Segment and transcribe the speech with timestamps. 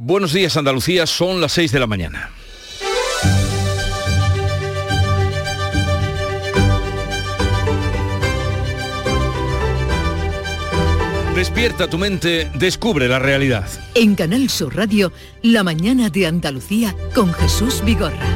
[0.00, 2.30] Buenos días Andalucía, son las 6 de la mañana.
[11.34, 13.68] Despierta tu mente, descubre la realidad.
[13.96, 18.28] En Canal Sur Radio, La mañana de Andalucía con Jesús Vigorra.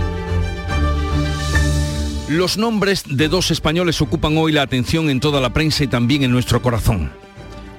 [2.28, 6.24] Los nombres de dos españoles ocupan hoy la atención en toda la prensa y también
[6.24, 7.12] en nuestro corazón.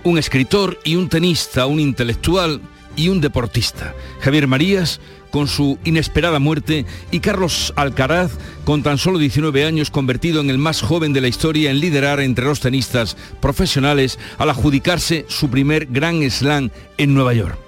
[0.06, 2.62] Un escritor y un tenista, un intelectual
[2.96, 3.94] y un deportista.
[4.22, 5.00] Javier Marías
[5.32, 8.34] con su inesperada muerte y Carlos Alcaraz
[8.66, 12.20] con tan solo 19 años convertido en el más joven de la historia en liderar
[12.20, 17.63] entre los tenistas profesionales al adjudicarse su primer Grand Slam en Nueva York.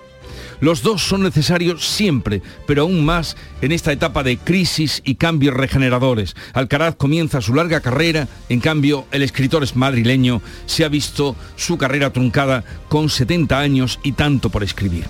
[0.59, 5.55] Los dos son necesarios siempre, pero aún más en esta etapa de crisis y cambios
[5.55, 6.35] regeneradores.
[6.53, 11.77] Alcaraz comienza su larga carrera, en cambio el escritor es madrileño se ha visto su
[11.77, 15.05] carrera truncada con 70 años y tanto por escribir.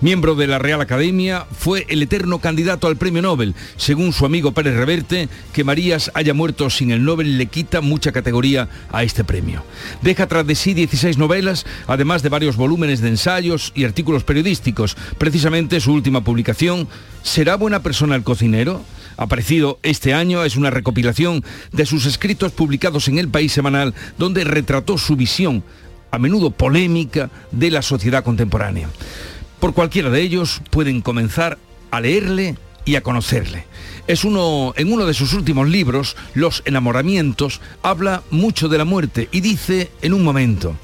[0.00, 3.54] Miembro de la Real Academia, fue el eterno candidato al premio Nobel.
[3.76, 8.12] Según su amigo Pérez Reverte, que Marías haya muerto sin el Nobel le quita mucha
[8.12, 9.64] categoría a este premio.
[10.02, 14.96] Deja tras de sí 16 novelas, además de varios volúmenes de ensayos y artículos periodísticos.
[15.18, 16.88] Precisamente su última publicación,
[17.22, 18.82] ¿Será buena persona el cocinero?
[19.16, 24.44] aparecido este año es una recopilación de sus escritos publicados en El País Semanal, donde
[24.44, 25.62] retrató su visión,
[26.10, 28.88] a menudo polémica, de la sociedad contemporánea.
[29.64, 31.56] Por cualquiera de ellos pueden comenzar
[31.90, 33.64] a leerle y a conocerle.
[34.06, 39.30] Es uno, en uno de sus últimos libros, Los enamoramientos, habla mucho de la muerte
[39.32, 40.76] y dice en un momento,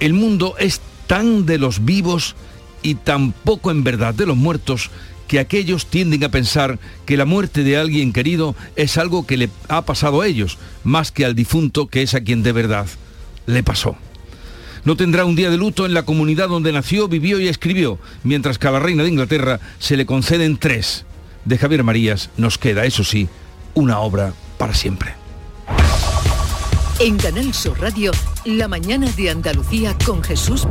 [0.00, 2.34] el mundo es tan de los vivos
[2.82, 4.90] y tan poco en verdad de los muertos
[5.28, 9.50] que aquellos tienden a pensar que la muerte de alguien querido es algo que le
[9.68, 12.88] ha pasado a ellos, más que al difunto que es a quien de verdad
[13.46, 13.96] le pasó.
[14.86, 18.56] No tendrá un día de luto en la comunidad donde nació, vivió y escribió, mientras
[18.56, 21.04] que a la reina de Inglaterra se le conceden tres.
[21.44, 23.28] De Javier Marías nos queda, eso sí,
[23.74, 25.14] una obra para siempre.
[27.00, 28.12] En Canal Sur Radio,
[28.44, 30.64] La mañana de Andalucía con Jesús.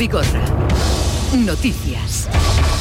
[1.36, 2.30] Noticias.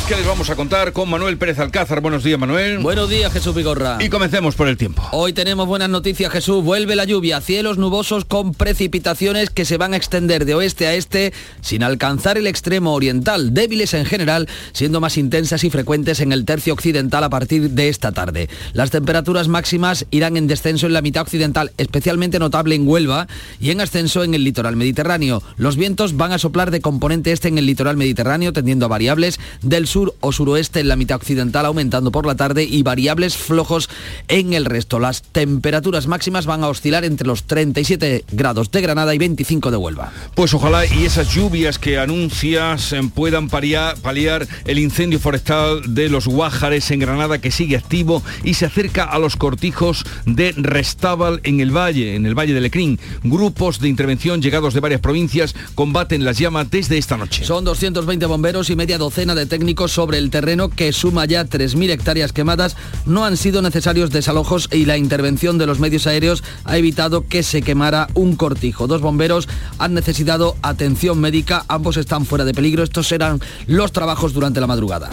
[0.06, 2.02] ¿Qué les vamos a contar con Manuel Pérez Alcázar?
[2.02, 2.78] Buenos días, Manuel.
[2.80, 3.96] Buenos días, Jesús Vigorra.
[4.00, 5.02] Y comencemos por el tiempo.
[5.12, 6.62] Hoy tenemos buenas noticias, Jesús.
[6.62, 10.94] Vuelve la lluvia, cielos nubosos con precipitaciones que se van a extender de oeste a
[10.94, 11.32] este
[11.62, 16.44] sin alcanzar el extremo oriental, débiles en general, siendo más intensas y frecuentes en el
[16.44, 18.50] tercio occidental a partir de esta tarde.
[18.74, 23.26] Las temperaturas máximas irán en descenso en la mitad occidental, especialmente notable en Huelva,
[23.58, 25.42] y en ascenso en el litoral mediterráneo.
[25.56, 29.40] Los vientos van a soplar de componente este en el litoral mediterráneo, tendiendo a variables
[29.62, 33.88] del sur o suroeste en la mitad occidental, aumentando por la tarde y variables flojos
[34.28, 34.98] en el resto.
[34.98, 39.76] Las temperaturas máximas van a oscilar entre los 37 grados de Granada y 25 de
[39.76, 40.12] Huelva.
[40.34, 46.08] Pues ojalá y esas lluvias que anuncias eh, puedan paliar, paliar el incendio forestal de
[46.08, 51.40] los Guájares en Granada que sigue activo y se acerca a los cortijos de Restábal
[51.44, 52.98] en el valle, en el valle de Lecrín.
[53.22, 57.44] Grupos de intervención llegados de varias provincias combaten las llamas desde esta noche.
[57.44, 61.90] Son 220 bomberos y media docena de técnicos sobre el terreno que suma ya 3.000
[61.90, 62.76] hectáreas quemadas.
[63.06, 67.44] No han sido necesarios desalojos y la intervención de los medios aéreos ha evitado que
[67.44, 68.88] se quemara un cortijo.
[68.88, 72.82] Dos bomberos han necesitado atención médica, ambos están fuera de peligro.
[72.82, 75.10] Estos serán los trabajos durante la madrugada.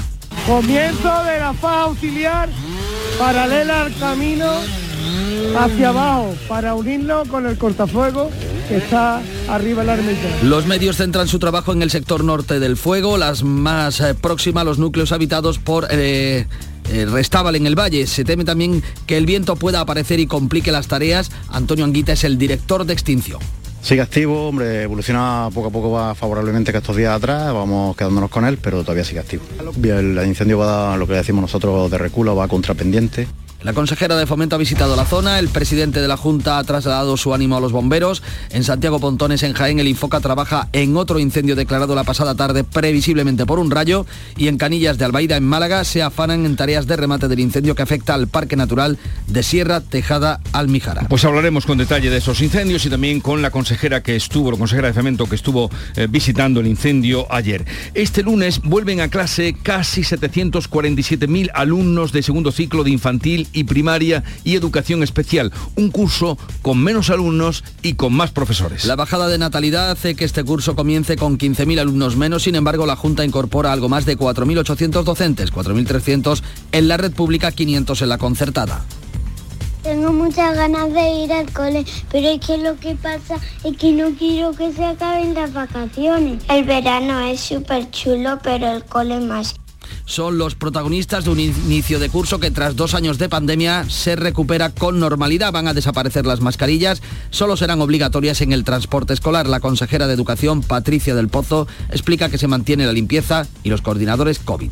[0.48, 2.50] Comienzo de la faz auxiliar
[3.20, 4.52] paralela al camino
[5.58, 8.30] hacia abajo para unirlo con el cortafuego
[8.68, 10.28] que está arriba la ermita.
[10.44, 14.62] Los medios centran su trabajo en el sector norte del fuego, las más eh, próximas
[14.62, 15.88] a los núcleos habitados por...
[15.92, 16.46] Eh,
[16.92, 18.06] eh, Restábal en el valle.
[18.06, 21.32] Se teme también que el viento pueda aparecer y complique las tareas.
[21.48, 23.40] Antonio Anguita es el director de extinción.
[23.82, 28.30] Sigue activo, hombre, evoluciona poco a poco va favorablemente que estos días atrás, vamos quedándonos
[28.30, 29.44] con él, pero todavía sigue activo.
[29.82, 33.28] El incendio va, lo que decimos nosotros de reculo, va contrapendiente.
[33.64, 37.16] La consejera de Fomento ha visitado la zona, el presidente de la Junta ha trasladado
[37.16, 38.24] su ánimo a los bomberos.
[38.50, 42.64] En Santiago Pontones, en Jaén, el Infoca trabaja en otro incendio declarado la pasada tarde
[42.64, 46.88] previsiblemente por un rayo y en Canillas de Albaida, en Málaga, se afanan en tareas
[46.88, 48.98] de remate del incendio que afecta al Parque Natural
[49.28, 51.08] de Sierra Tejada Almijara.
[51.08, 54.58] Pues hablaremos con detalle de esos incendios y también con la consejera que estuvo, la
[54.58, 57.64] consejera de Fomento que estuvo eh, visitando el incendio ayer.
[57.94, 64.24] Este lunes vuelven a clase casi 747.000 alumnos de segundo ciclo de infantil y primaria
[64.44, 68.86] y educación especial, un curso con menos alumnos y con más profesores.
[68.86, 72.86] La bajada de natalidad hace que este curso comience con 15.000 alumnos menos, sin embargo
[72.86, 78.10] la Junta incorpora algo más de 4.800 docentes, 4.300 en la red pública, 500 en
[78.10, 78.86] la concertada.
[79.84, 83.92] Tengo muchas ganas de ir al cole, pero es que lo que pasa es que
[83.92, 86.44] no quiero que se acaben las vacaciones.
[86.50, 89.56] El verano es súper chulo, pero el cole más.
[90.06, 94.16] Son los protagonistas de un inicio de curso que tras dos años de pandemia se
[94.16, 95.52] recupera con normalidad.
[95.52, 99.48] Van a desaparecer las mascarillas, solo serán obligatorias en el transporte escolar.
[99.48, 103.82] La consejera de Educación, Patricia del Pozo, explica que se mantiene la limpieza y los
[103.82, 104.70] coordinadores COVID.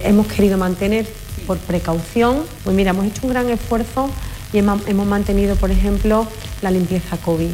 [0.00, 1.06] Hemos querido mantener
[1.46, 4.10] por precaución, pues mira, hemos hecho un gran esfuerzo
[4.52, 6.26] y hemos mantenido, por ejemplo,
[6.60, 7.50] la limpieza COVID.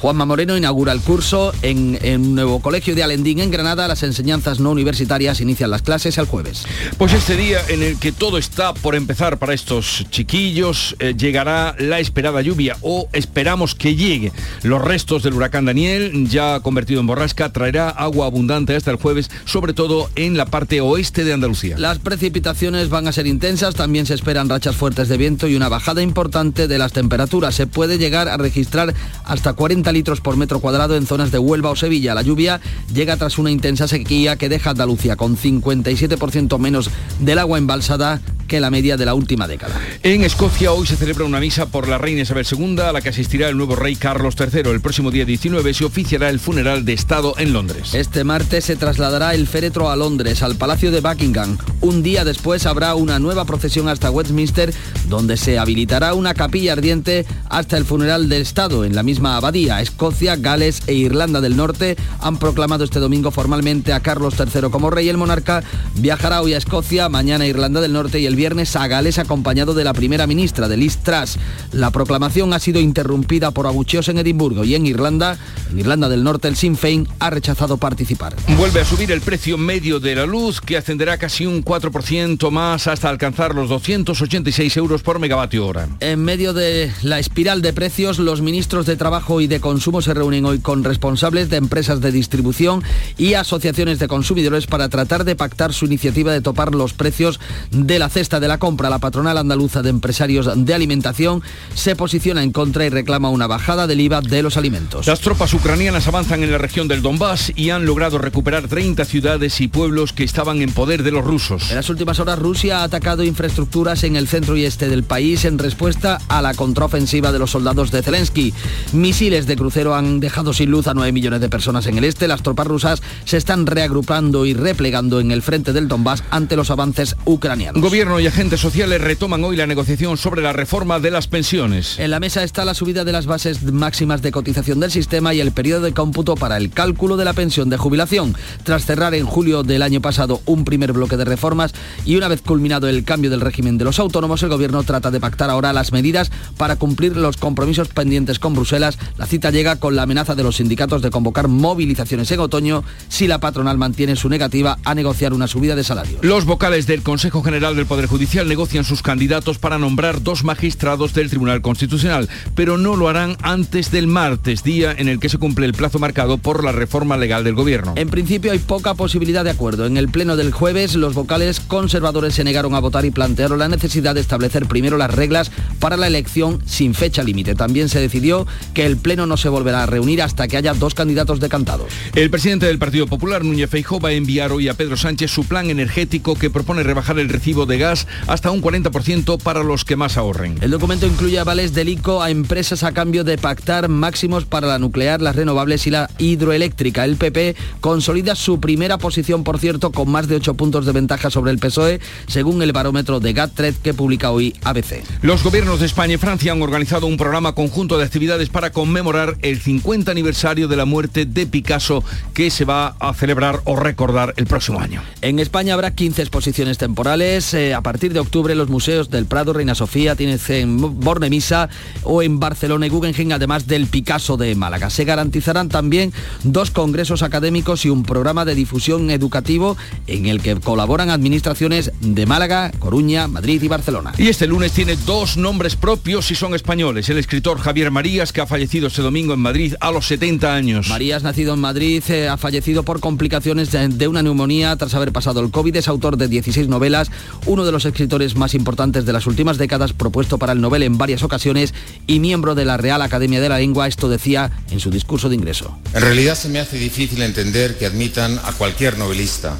[0.00, 3.86] Juanma Moreno inaugura el curso en, un nuevo colegio de Alendín en Granada.
[3.86, 6.64] Las enseñanzas no universitarias inician las clases el jueves.
[6.96, 11.76] Pues este día en el que todo está por empezar para estos chiquillos, eh, llegará
[11.78, 14.32] la esperada lluvia o esperamos que llegue.
[14.62, 19.30] Los restos del huracán Daniel, ya convertido en borrasca, traerá agua abundante hasta el jueves,
[19.44, 21.76] sobre todo en la parte oeste de Andalucía.
[21.78, 25.68] Las precipitaciones van a ser intensas, también se esperan rachas fuertes de viento y una
[25.68, 27.54] bajada importante de las temperaturas.
[27.54, 28.94] Se puede llegar a registrar
[29.24, 32.14] hasta 40 litros por metro cuadrado en zonas de Huelva o Sevilla.
[32.14, 32.60] La lluvia
[32.92, 38.20] llega tras una intensa sequía que deja Andalucía con 57% menos del agua embalsada
[38.50, 39.80] que la media de la última década.
[40.02, 43.10] En Escocia hoy se celebra una misa por la reina Isabel II a la que
[43.10, 44.68] asistirá el nuevo rey Carlos III.
[44.72, 47.94] El próximo día 19 se oficiará el funeral de Estado en Londres.
[47.94, 51.58] Este martes se trasladará el féretro a Londres, al Palacio de Buckingham.
[51.80, 54.74] Un día después habrá una nueva procesión hasta Westminster,
[55.08, 59.80] donde se habilitará una capilla ardiente hasta el funeral de Estado en la misma abadía.
[59.80, 64.90] Escocia, Gales e Irlanda del Norte han proclamado este domingo formalmente a Carlos III como
[64.90, 65.08] rey.
[65.08, 65.62] El monarca
[65.94, 69.74] viajará hoy a Escocia, mañana a Irlanda del Norte y el viernes a Gales acompañado
[69.74, 71.36] de la primera ministra, de Liz Truss.
[71.72, 75.36] La proclamación ha sido interrumpida por abucheos en Edimburgo y en Irlanda.
[75.70, 78.34] En Irlanda del Norte el Sinn Féin ha rechazado participar.
[78.56, 82.86] Vuelve a subir el precio medio de la luz que ascenderá casi un 4% más
[82.86, 85.86] hasta alcanzar los 286 euros por megavatio hora.
[86.00, 90.14] En medio de la espiral de precios, los ministros de Trabajo y de Consumo se
[90.14, 92.82] reúnen hoy con responsables de empresas de distribución
[93.18, 97.38] y asociaciones de consumidores para tratar de pactar su iniciativa de topar los precios
[97.70, 101.42] de la cesta de la compra, la patronal andaluza de empresarios de alimentación
[101.74, 105.06] se posiciona en contra y reclama una bajada del IVA de los alimentos.
[105.06, 109.60] Las tropas ucranianas avanzan en la región del Donbass y han logrado recuperar 30 ciudades
[109.60, 111.70] y pueblos que estaban en poder de los rusos.
[111.70, 115.44] En las últimas horas Rusia ha atacado infraestructuras en el centro y este del país
[115.44, 118.54] en respuesta a la contraofensiva de los soldados de Zelensky.
[118.92, 122.28] Misiles de crucero han dejado sin luz a 9 millones de personas en el este.
[122.28, 126.70] Las tropas rusas se están reagrupando y replegando en el frente del Donbass ante los
[126.70, 127.82] avances ucranianos.
[127.82, 131.98] Gobierno y agentes sociales retoman hoy la negociación sobre la reforma de las pensiones.
[131.98, 135.40] En la mesa está la subida de las bases máximas de cotización del sistema y
[135.40, 138.36] el periodo de cómputo para el cálculo de la pensión de jubilación.
[138.62, 141.72] Tras cerrar en julio del año pasado un primer bloque de reformas
[142.04, 145.20] y una vez culminado el cambio del régimen de los autónomos, el gobierno trata de
[145.20, 148.98] pactar ahora las medidas para cumplir los compromisos pendientes con Bruselas.
[149.16, 153.26] La cita llega con la amenaza de los sindicatos de convocar movilizaciones en otoño si
[153.28, 156.18] la patronal mantiene su negativa a negociar una subida de salario.
[156.20, 161.14] Los vocales del Consejo General del Poder Judicial negocian sus candidatos para nombrar dos magistrados
[161.14, 165.38] del Tribunal Constitucional, pero no lo harán antes del martes, día en el que se
[165.38, 167.94] cumple el plazo marcado por la reforma legal del Gobierno.
[167.96, 169.86] En principio hay poca posibilidad de acuerdo.
[169.86, 173.68] En el pleno del jueves, los vocales conservadores se negaron a votar y plantearon la
[173.68, 177.54] necesidad de establecer primero las reglas para la elección sin fecha límite.
[177.54, 180.94] También se decidió que el pleno no se volverá a reunir hasta que haya dos
[180.94, 181.92] candidatos decantados.
[182.14, 185.44] El presidente del Partido Popular, Núñez Feijóo, va a enviar hoy a Pedro Sánchez su
[185.44, 187.89] plan energético que propone rebajar el recibo de gas
[188.26, 190.56] hasta un 40% para los que más ahorren.
[190.60, 194.78] El documento incluye avales del ICO a empresas a cambio de pactar máximos para la
[194.78, 197.04] nuclear, las renovables y la hidroeléctrica.
[197.04, 201.30] El PP consolida su primera posición, por cierto, con más de 8 puntos de ventaja
[201.30, 205.02] sobre el PSOE, según el barómetro de GATTRED que publica hoy ABC.
[205.22, 209.36] Los gobiernos de España y Francia han organizado un programa conjunto de actividades para conmemorar
[209.42, 212.04] el 50 aniversario de la muerte de Picasso
[212.34, 215.02] que se va a celebrar o recordar el próximo año.
[215.22, 217.54] En España habrá 15 exposiciones temporales.
[217.54, 221.70] Eh, a partir de octubre los museos del Prado, Reina Sofía, tienes en Bornemisa
[222.02, 224.90] o en Barcelona y Guggenheim, además del Picasso de Málaga.
[224.90, 230.56] Se garantizarán también dos congresos académicos y un programa de difusión educativo en el que
[230.56, 234.12] colaboran administraciones de Málaga, Coruña, Madrid y Barcelona.
[234.18, 237.08] Y este lunes tiene dos nombres propios y son españoles.
[237.08, 240.88] El escritor Javier Marías, que ha fallecido este domingo en Madrid a los 70 años.
[240.90, 245.12] Marías, nacido en Madrid, eh, ha fallecido por complicaciones de, de una neumonía tras haber
[245.12, 245.76] pasado el COVID.
[245.76, 247.10] Es autor de 16 novelas,
[247.46, 250.98] uno de los escritores más importantes de las últimas décadas, propuesto para el Nobel en
[250.98, 251.74] varias ocasiones
[252.06, 253.88] y miembro de la Real Academia de la Lengua.
[253.88, 255.78] Esto decía en su discurso de ingreso.
[255.94, 259.56] En realidad se me hace difícil entender que admitan a cualquier novelista,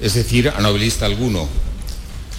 [0.00, 1.48] es decir, a novelista alguno,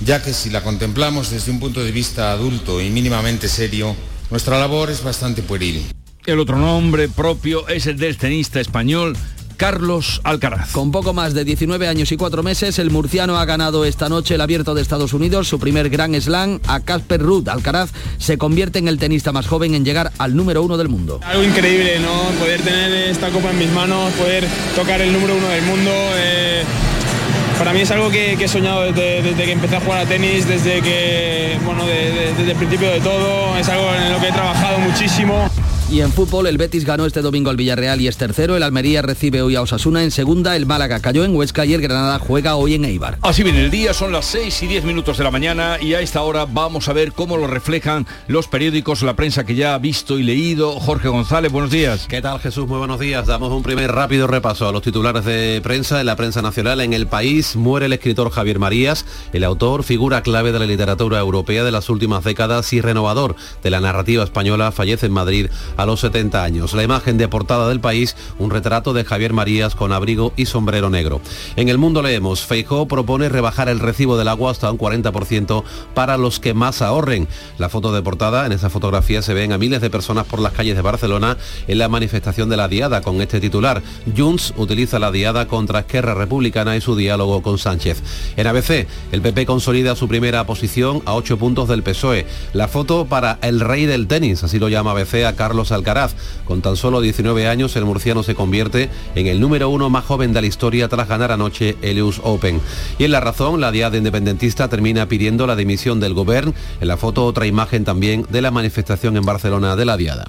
[0.06, 3.96] ya que si la contemplamos desde un punto de vista adulto y mínimamente serio,
[4.30, 5.84] nuestra labor es bastante pueril.
[6.26, 9.16] El otro nombre propio es el del tenista español
[9.56, 10.72] Carlos Alcaraz.
[10.72, 14.36] Con poco más de 19 años y 4 meses, el murciano ha ganado esta noche
[14.36, 17.48] el abierto de Estados Unidos, su primer gran slam a Casper Ruud.
[17.50, 21.20] Alcaraz se convierte en el tenista más joven en llegar al número uno del mundo.
[21.24, 22.40] Algo increíble, ¿no?
[22.40, 25.92] Poder tener esta copa en mis manos, poder tocar el número uno del mundo.
[26.16, 26.64] Eh,
[27.58, 30.82] para mí es algo que, he soñado desde, que empecé a jugar a tenis, desde
[30.82, 33.58] que, bueno, desde el principio de todo.
[33.58, 35.50] Es algo en lo que he trabajado muchísimo.
[35.92, 38.56] Y en fútbol, el Betis ganó este domingo al Villarreal y es tercero.
[38.56, 40.56] El Almería recibe hoy a Osasuna en segunda.
[40.56, 43.20] El Málaga cayó en Huesca y el Granada juega hoy en Eibar.
[43.22, 46.02] Así viene el día, son las 6 y 10 minutos de la mañana y a
[46.02, 49.78] esta hora vamos a ver cómo lo reflejan los periódicos, la prensa que ya ha
[49.78, 50.80] visto y leído.
[50.80, 52.08] Jorge González, buenos días.
[52.08, 52.68] ¿Qué tal Jesús?
[52.68, 53.28] Muy buenos días.
[53.28, 56.00] Damos un primer rápido repaso a los titulares de prensa.
[56.00, 60.24] En la prensa nacional, en el país, muere el escritor Javier Marías, el autor, figura
[60.24, 64.72] clave de la literatura europea de las últimas décadas y renovador de la narrativa española,
[64.72, 66.74] fallece en Madrid a los 70 años.
[66.74, 70.90] La imagen de portada del país, un retrato de Javier Marías con abrigo y sombrero
[70.90, 71.22] negro.
[71.56, 75.64] En el mundo leemos, Feijó propone rebajar el recibo del agua hasta un 40%
[75.94, 77.28] para los que más ahorren.
[77.58, 80.54] La foto de portada, en esa fotografía se ven a miles de personas por las
[80.54, 81.38] calles de Barcelona
[81.68, 83.82] en la manifestación de la Diada con este titular.
[84.16, 88.02] Junts utiliza la Diada contra Esquerra Republicana y su diálogo con Sánchez.
[88.36, 92.26] En ABC, el PP consolida su primera posición a 8 puntos del PSOE.
[92.54, 96.16] La foto para el rey del tenis, así lo llama ABC a Carlos Alcaraz.
[96.46, 100.34] Con tan solo 19 años, el murciano se convierte en el número uno más joven
[100.34, 102.60] de la historia tras ganar anoche el US Open.
[103.00, 106.54] Y en la razón, la diada independentista termina pidiendo la dimisión del gobierno.
[106.82, 110.26] En la foto, otra imagen también de la manifestación en Barcelona de la diada.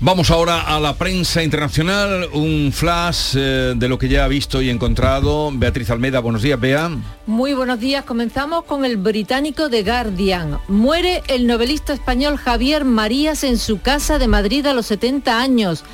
[0.00, 4.60] Vamos ahora a la prensa internacional, un flash eh, de lo que ya ha visto
[4.60, 5.50] y encontrado.
[5.54, 6.90] Beatriz Almeida, buenos días, Bea.
[7.26, 10.58] Muy buenos días, comenzamos con el británico The Guardian.
[10.66, 15.84] Muere el novelista español Javier Marías en su casa de Madrid a los 70 años.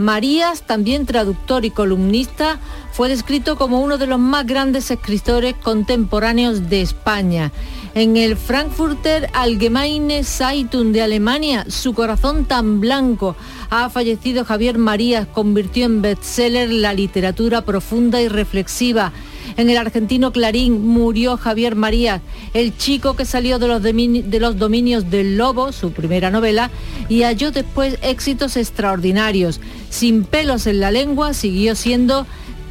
[0.00, 2.58] Marías, también traductor y columnista,
[2.90, 7.52] fue descrito como uno de los más grandes escritores contemporáneos de España.
[7.94, 13.36] En el Frankfurter Allgemeine Zeitung de Alemania, Su corazón tan blanco,
[13.68, 19.12] ha fallecido Javier Marías, convirtió en bestseller la literatura profunda y reflexiva.
[19.56, 22.20] En el argentino Clarín murió Javier Marías,
[22.54, 26.70] el chico que salió de los, de los, dominios del lobo, su primera novela,
[27.08, 29.60] y halló después éxitos extraordinarios.
[29.90, 32.26] Sin pelos en la lengua, siguió siendo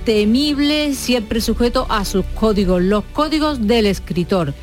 [0.05, 4.53] temible, siempre sujeto a sus códigos, los códigos del escritor.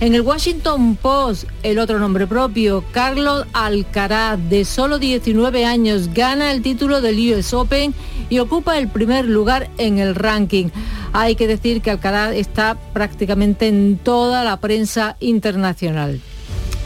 [0.00, 6.50] En el Washington Post, el otro nombre propio, Carlos Alcaraz, de solo 19 años, gana
[6.50, 7.94] el título del US Open
[8.28, 10.66] y ocupa el primer lugar en el ranking.
[11.12, 16.20] Hay que decir que Alcaraz está prácticamente en toda la prensa internacional.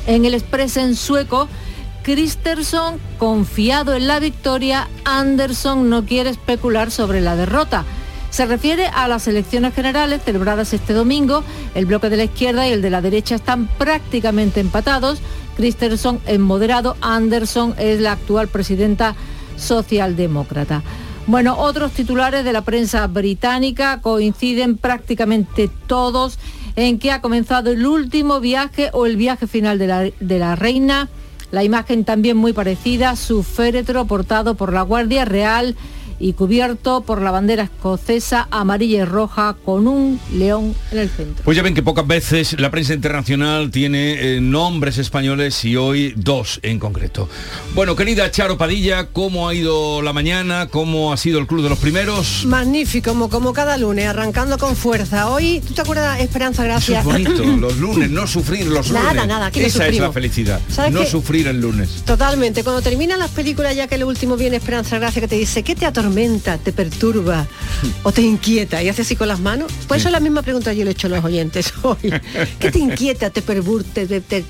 [0.07, 1.49] En el Express en sueco,
[2.03, 7.85] Christensen, confiado en la victoria, Anderson no quiere especular sobre la derrota.
[8.31, 11.43] Se refiere a las elecciones generales celebradas este domingo.
[11.75, 15.21] El bloque de la izquierda y el de la derecha están prácticamente empatados.
[15.57, 19.17] Christensen es moderado, Anderson es la actual presidenta
[19.57, 20.83] socialdemócrata.
[21.27, 26.39] Bueno, otros titulares de la prensa británica coinciden prácticamente todos
[26.77, 30.55] en que ha comenzado el último viaje o el viaje final de la, de la
[30.55, 31.09] reina.
[31.51, 35.77] La imagen también muy parecida, su féretro portado por la Guardia Real
[36.21, 41.45] y cubierto por la bandera escocesa amarilla y roja con un león en el centro.
[41.45, 46.13] Pues ya ven que pocas veces la prensa internacional tiene eh, nombres españoles y hoy
[46.17, 47.29] dos en concreto.
[47.75, 50.69] Bueno, querida Charo Padilla, ¿cómo ha ido la mañana?
[50.69, 52.45] ¿Cómo ha sido el Club de los Primeros?
[52.47, 55.31] Magnífico, como, como cada lunes, arrancando con fuerza.
[55.31, 57.01] Hoy, ¿tú te acuerdas, Esperanza, gracias?
[57.01, 59.05] Eso es bonito, los lunes, no sufrir los lunes.
[59.05, 60.61] Nada, nada, aquí Esa es la felicidad,
[60.91, 62.03] no sufrir el lunes.
[62.05, 65.63] Totalmente, cuando terminan las películas ya que el último viene Esperanza Gracia que te dice,
[65.63, 66.08] ¿qué te atormenta?
[66.09, 67.47] Te perturba
[68.03, 69.71] o te inquieta y hace así con las manos?
[69.87, 72.13] Pues eso es la misma pregunta yo le he hecho a los oyentes hoy.
[72.59, 74.45] ¿Qué te inquieta, te, te,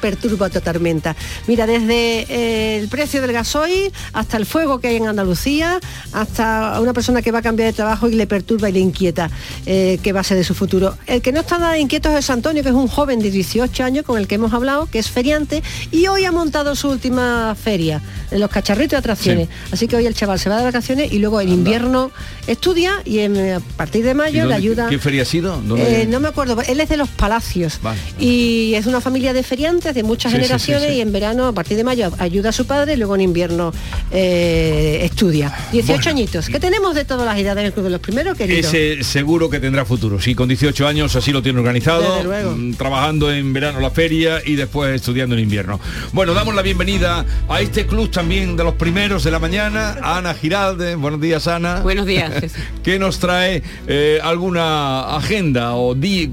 [0.00, 1.16] perturba o te atormenta?
[1.46, 5.80] Mira, desde eh, el precio del gasoil hasta el fuego que hay en Andalucía,
[6.12, 9.30] hasta una persona que va a cambiar de trabajo y le perturba y le inquieta
[9.66, 10.96] eh, qué va a ser de su futuro.
[11.06, 14.04] El que no está nada inquieto es Antonio, que es un joven de 18 años
[14.04, 18.02] con el que hemos hablado, que es feriante y hoy ha montado su última feria
[18.30, 19.48] de los cacharritos de atracciones.
[19.72, 22.10] Así que hoy el chaval se va de vacaciones y luego en invierno
[22.46, 24.88] estudia y a partir de mayo le ayuda.
[24.88, 25.60] ¿Qué feria ha sido?
[25.76, 27.80] Eh, no me acuerdo, él es de los palacios
[28.18, 31.84] y es una familia de feriantes de muchas generaciones y en verano a partir de
[31.84, 33.72] mayo ayuda a su padre y luego en invierno
[34.10, 35.54] eh, estudia.
[35.72, 36.48] 18 añitos.
[36.48, 38.60] ¿Qué tenemos de todas las edades en el Club de los Primeros, querido?
[38.60, 40.20] Ese seguro que tendrá futuro.
[40.20, 42.22] Sí, con 18 años así lo tiene organizado,
[42.56, 45.80] mm, trabajando en verano la feria y después estudiando en invierno.
[46.12, 50.18] Bueno, damos la bienvenida a este club también de los primeros de la mañana, a
[50.18, 51.00] Ana Giralde tardes.
[51.02, 51.80] Buenos días, Ana.
[51.80, 52.32] Buenos días.
[52.82, 56.30] ¿Qué nos trae eh, alguna agenda o di-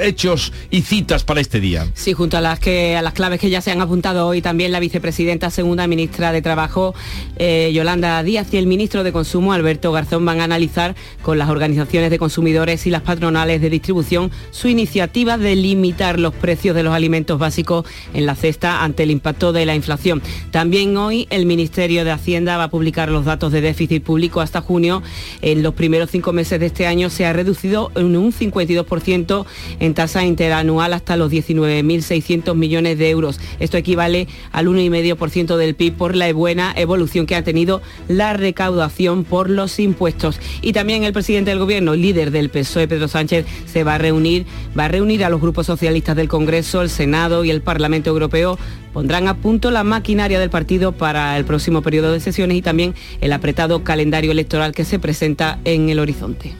[0.00, 1.86] hechos y citas para este día?
[1.94, 4.72] Sí, junto a las que a las claves que ya se han apuntado hoy también
[4.72, 6.94] la vicepresidenta segunda ministra de Trabajo
[7.36, 11.48] eh, Yolanda Díaz y el ministro de Consumo Alberto Garzón van a analizar con las
[11.48, 16.82] organizaciones de consumidores y las patronales de distribución su iniciativa de limitar los precios de
[16.82, 20.22] los alimentos básicos en la cesta ante el impacto de la inflación.
[20.50, 24.60] También hoy el Ministerio de Hacienda va a publicar los datos de déficit público hasta
[24.60, 25.02] junio.
[25.42, 29.46] En los primeros cinco meses de este año se ha reducido en un 52%
[29.80, 33.40] en tasa interanual hasta los 19.600 millones de euros.
[33.60, 39.24] Esto equivale al 1,5% del PIB por la buena evolución que ha tenido la recaudación
[39.24, 40.40] por los impuestos.
[40.60, 44.46] Y también el presidente del gobierno, líder del PSOE, Pedro Sánchez, se va a reunir,
[44.78, 48.58] va a reunir a los grupos socialistas del Congreso, el Senado y el Parlamento Europeo.
[48.92, 52.94] Pondrán a punto la maquinaria del partido para el próximo periodo de sesiones y también
[53.20, 56.54] el apretado calendario electoral que se presenta en el horizonte.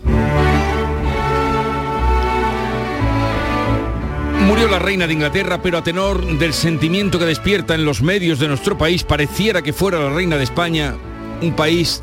[4.47, 8.39] Murió la reina de Inglaterra, pero a tenor del sentimiento que despierta en los medios
[8.39, 10.95] de nuestro país, pareciera que fuera la reina de España
[11.41, 12.03] un país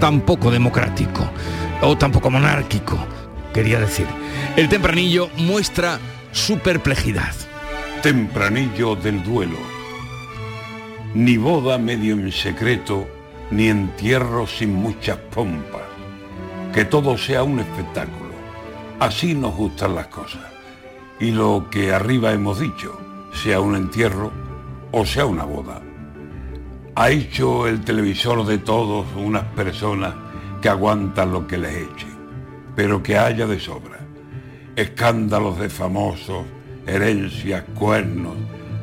[0.00, 1.28] tan poco democrático
[1.82, 2.98] o tampoco monárquico,
[3.52, 4.06] quería decir.
[4.56, 5.98] El tempranillo muestra
[6.32, 7.34] su perplejidad.
[8.04, 9.56] Tempranillo del duelo.
[11.14, 13.08] Ni boda medio en secreto,
[13.50, 15.88] ni entierro sin muchas pompas.
[16.74, 18.34] Que todo sea un espectáculo.
[19.00, 20.42] Así nos gustan las cosas.
[21.18, 23.00] Y lo que arriba hemos dicho,
[23.42, 24.30] sea un entierro
[24.92, 25.80] o sea una boda.
[26.96, 30.12] Ha hecho el televisor de todos unas personas
[30.60, 32.08] que aguantan lo que les eche,
[32.76, 34.00] pero que haya de sobra.
[34.76, 36.44] Escándalos de famosos,
[36.86, 38.36] herencias, cuernos,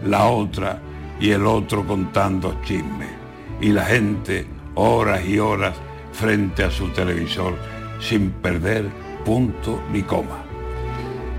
[0.06, 0.82] la otra
[1.20, 3.10] y el otro contando chismes.
[3.60, 5.76] Y la gente horas y horas
[6.14, 7.56] frente a su televisor
[8.00, 8.90] sin perder
[9.24, 10.44] punto ni coma.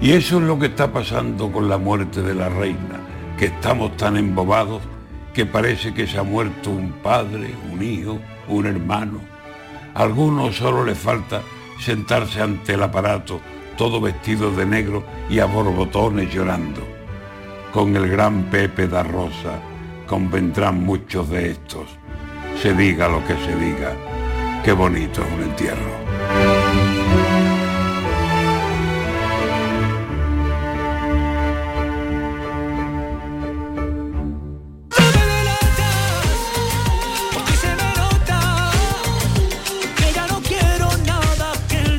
[0.00, 3.00] Y eso es lo que está pasando con la muerte de la reina,
[3.38, 4.82] que estamos tan embobados
[5.32, 9.20] que parece que se ha muerto un padre, un hijo, un hermano.
[9.94, 11.42] A algunos solo le falta
[11.80, 13.40] sentarse ante el aparato,
[13.82, 16.82] todo vestido de negro y a borbotones llorando.
[17.72, 19.60] Con el gran Pepe da Rosa
[20.06, 21.88] convendrán muchos de estos.
[22.62, 23.92] Se diga lo que se diga,
[24.64, 26.01] qué bonito es un entierro.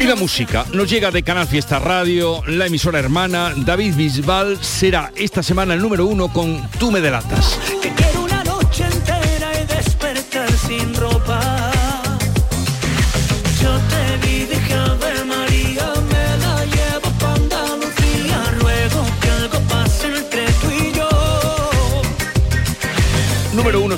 [0.03, 3.53] Y la música nos llega de Canal Fiesta Radio, la emisora hermana.
[3.55, 7.57] David Bisbal será esta semana el número uno con Tú me delatas.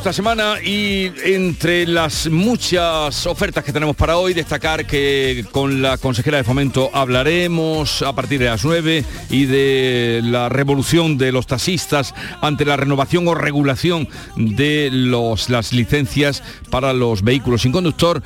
[0.05, 5.97] Esta semana y entre las muchas ofertas que tenemos para hoy, destacar que con la
[5.97, 11.47] consejera de fomento hablaremos a partir de las 9 y de la revolución de los
[11.47, 18.21] taxistas ante la renovación o regulación de los, las licencias para los vehículos sin conductor.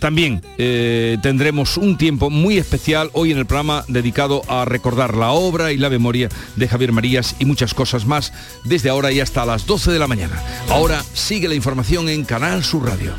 [0.00, 5.30] También eh, tendremos un tiempo muy especial hoy en el programa dedicado a recordar la
[5.30, 8.32] obra y la memoria de Javier Marías y muchas cosas más
[8.64, 10.42] desde ahora y hasta las 12 de la mañana.
[10.70, 13.12] Ahora sigue la información en Canal Sur Radio.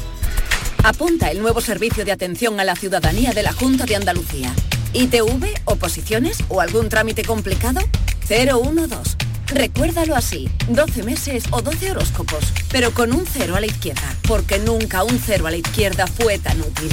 [0.83, 4.51] Apunta el nuevo servicio de atención a la ciudadanía de la Junta de Andalucía.
[4.93, 7.79] ¿ITV, oposiciones o algún trámite complicado?
[8.27, 9.30] 012.
[9.51, 14.59] Recuérdalo así, 12 meses o 12 horóscopos, pero con un cero a la izquierda, porque
[14.59, 16.89] nunca un cero a la izquierda fue tan útil.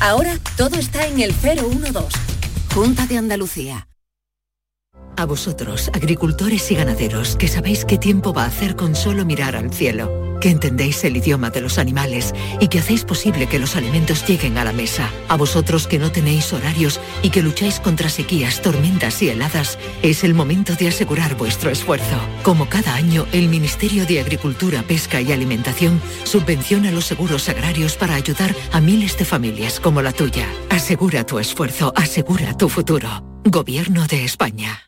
[0.00, 2.18] Ahora todo está en el 012.
[2.74, 3.88] Junta de Andalucía.
[5.18, 9.56] A vosotros, agricultores y ganaderos, que sabéis qué tiempo va a hacer con solo mirar
[9.56, 13.74] al cielo, que entendéis el idioma de los animales y que hacéis posible que los
[13.74, 15.10] alimentos lleguen a la mesa.
[15.26, 20.22] A vosotros que no tenéis horarios y que lucháis contra sequías, tormentas y heladas, es
[20.22, 22.20] el momento de asegurar vuestro esfuerzo.
[22.44, 28.14] Como cada año, el Ministerio de Agricultura, Pesca y Alimentación subvenciona los seguros agrarios para
[28.14, 30.46] ayudar a miles de familias como la tuya.
[30.70, 33.24] Asegura tu esfuerzo, asegura tu futuro.
[33.42, 34.87] Gobierno de España.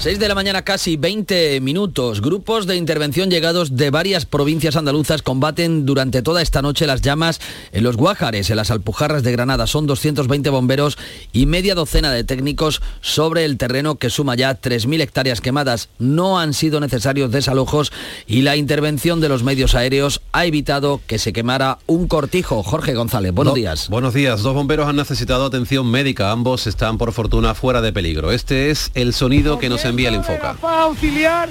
[0.00, 2.20] 6 de la mañana casi 20 minutos.
[2.20, 7.40] Grupos de intervención llegados de varias provincias andaluzas combaten durante toda esta noche las llamas
[7.72, 9.66] en los Guájares, en las Alpujarras de Granada.
[9.66, 10.98] Son 220 bomberos
[11.32, 15.88] y media docena de técnicos sobre el terreno que suma ya 3.000 hectáreas quemadas.
[15.98, 17.90] No han sido necesarios desalojos
[18.28, 22.62] y la intervención de los medios aéreos ha evitado que se quemara un cortijo.
[22.62, 23.88] Jorge González, buenos días.
[23.88, 24.42] Buenos días.
[24.42, 26.30] Dos bomberos han necesitado atención médica.
[26.30, 28.30] Ambos están por fortuna fuera de peligro.
[28.30, 30.54] Este es el sonido que nos envía el Infoca.
[30.54, 31.48] Para auxiliar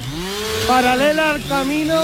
[0.67, 2.01] paralela al camino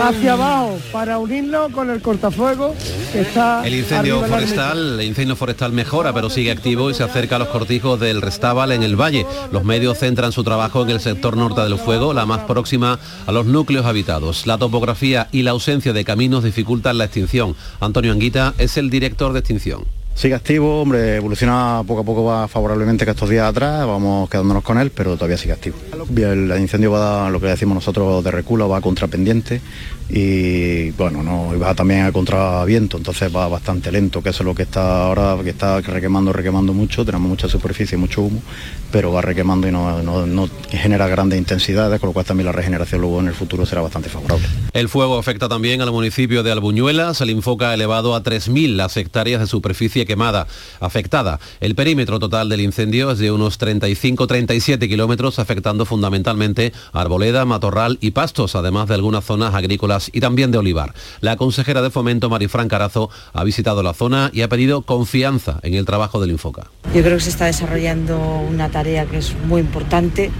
[0.00, 2.74] hacia abajo para unirlo con el cortafuego
[3.12, 7.36] que está El incendio forestal, el incendio forestal mejora, pero sigue activo y se acerca
[7.36, 9.26] a los cortijos del Restábal en el valle.
[9.50, 13.32] Los medios centran su trabajo en el sector norte del fuego, la más próxima a
[13.32, 14.46] los núcleos habitados.
[14.46, 17.54] La topografía y la ausencia de caminos dificultan la extinción.
[17.80, 20.01] Antonio Anguita es el director de extinción.
[20.14, 24.62] Sigue activo, hombre, evoluciona poco a poco va favorablemente que estos días atrás, vamos quedándonos
[24.62, 25.76] con él, pero todavía sigue activo.
[26.16, 29.60] El incendio va, lo que decimos nosotros de reculo, va a contrapendiente
[30.10, 34.62] y bueno, no, va también a contraviento, entonces va bastante lento, que es lo que
[34.64, 38.42] está ahora, que está requemando, requemando mucho, tenemos mucha superficie, mucho humo,
[38.92, 42.52] pero va requemando y no, no- no genera grandes intensidades, con lo cual también la
[42.52, 44.46] regeneración luego en el futuro será bastante favorable.
[44.74, 47.20] El fuego afecta también al municipio de Albuñuelas.
[47.22, 50.46] El Infoca elevado a 3.000 las hectáreas de superficie quemada,
[50.80, 51.40] afectada.
[51.60, 58.12] El perímetro total del incendio es de unos 35-37 kilómetros, afectando fundamentalmente arboleda, matorral y
[58.12, 60.94] pastos, además de algunas zonas agrícolas y también de olivar.
[61.20, 65.74] La consejera de Fomento, Marifran Carazo, ha visitado la zona y ha pedido confianza en
[65.74, 66.70] el trabajo del Infoca.
[66.94, 70.30] Yo creo que se está desarrollando una tarea que es muy importante,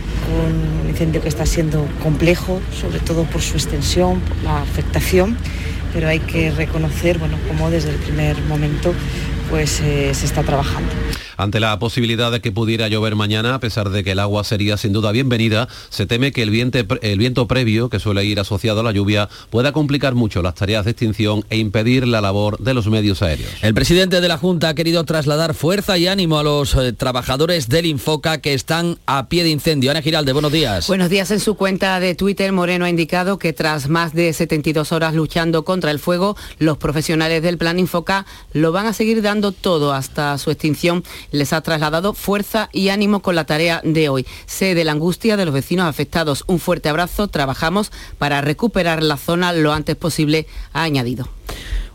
[0.45, 5.37] un incendio que está siendo complejo, sobre todo por su extensión, por la afectación,
[5.93, 8.95] pero hay que reconocer, bueno, cómo desde el primer momento
[9.53, 10.89] pues eh, se está trabajando.
[11.43, 14.77] Ante la posibilidad de que pudiera llover mañana, a pesar de que el agua sería
[14.77, 18.79] sin duda bienvenida, se teme que el, viente- el viento previo, que suele ir asociado
[18.79, 22.75] a la lluvia, pueda complicar mucho las tareas de extinción e impedir la labor de
[22.75, 23.51] los medios aéreos.
[23.61, 27.69] El presidente de la Junta ha querido trasladar fuerza y ánimo a los eh, trabajadores
[27.69, 29.91] del Infoca que están a pie de incendio.
[29.91, 30.87] Ana Giralde, buenos días.
[30.87, 31.31] Buenos días.
[31.33, 35.65] En su cuenta de Twitter, Moreno ha indicado que tras más de 72 horas luchando
[35.65, 40.39] contra el fuego, los profesionales del Plan Infoca lo van a seguir dando todo hasta
[40.39, 41.03] su extinción.
[41.33, 44.27] Les ha trasladado fuerza y ánimo con la tarea de hoy.
[44.47, 46.45] Sé de la angustia de los vecinos afectados.
[46.47, 47.29] Un fuerte abrazo.
[47.29, 51.29] Trabajamos para recuperar la zona lo antes posible, ha añadido.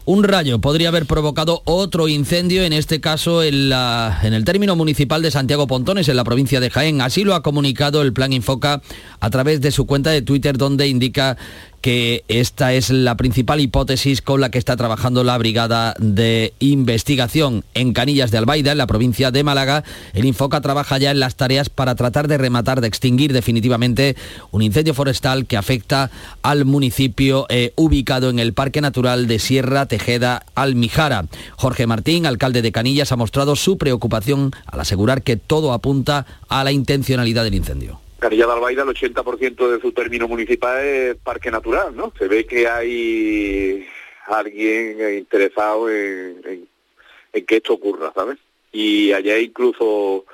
[0.05, 5.21] Un rayo podría haber provocado otro incendio, en este caso en, en el término municipal
[5.21, 7.01] de Santiago Pontones, en la provincia de Jaén.
[7.01, 8.81] Así lo ha comunicado el Plan Infoca
[9.19, 11.35] a través de su cuenta de Twitter, donde indica
[11.81, 17.63] que esta es la principal hipótesis con la que está trabajando la Brigada de Investigación
[17.73, 19.83] en Canillas de Albaida, en la provincia de Málaga.
[20.13, 24.15] El Infoca trabaja ya en las tareas para tratar de rematar, de extinguir definitivamente
[24.51, 26.09] un incendio forestal que afecta
[26.41, 31.25] al municipio eh, ubicado en el Parque Natural de Sierra Tejeda Almijara.
[31.55, 36.63] Jorge Martín, alcalde de Canillas, ha mostrado su preocupación al asegurar que todo apunta a
[36.63, 38.06] la intencionalidad del incendio.
[38.19, 42.11] Canilla de Albaida, el 80% de su término municipal es parque natural, ¿no?
[42.17, 43.87] Se ve que hay
[44.27, 46.67] alguien interesado en, en-
[47.33, 48.37] en que esto ocurra, ¿sabes?
[48.71, 50.25] Y allá incluso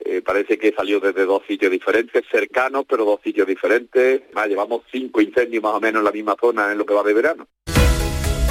[0.00, 4.22] eh, parece que salió desde dos sitios diferentes, cercanos, pero dos sitios diferentes.
[4.32, 7.02] Más, llevamos cinco incendios más o menos en la misma zona en lo que va
[7.02, 7.46] de verano.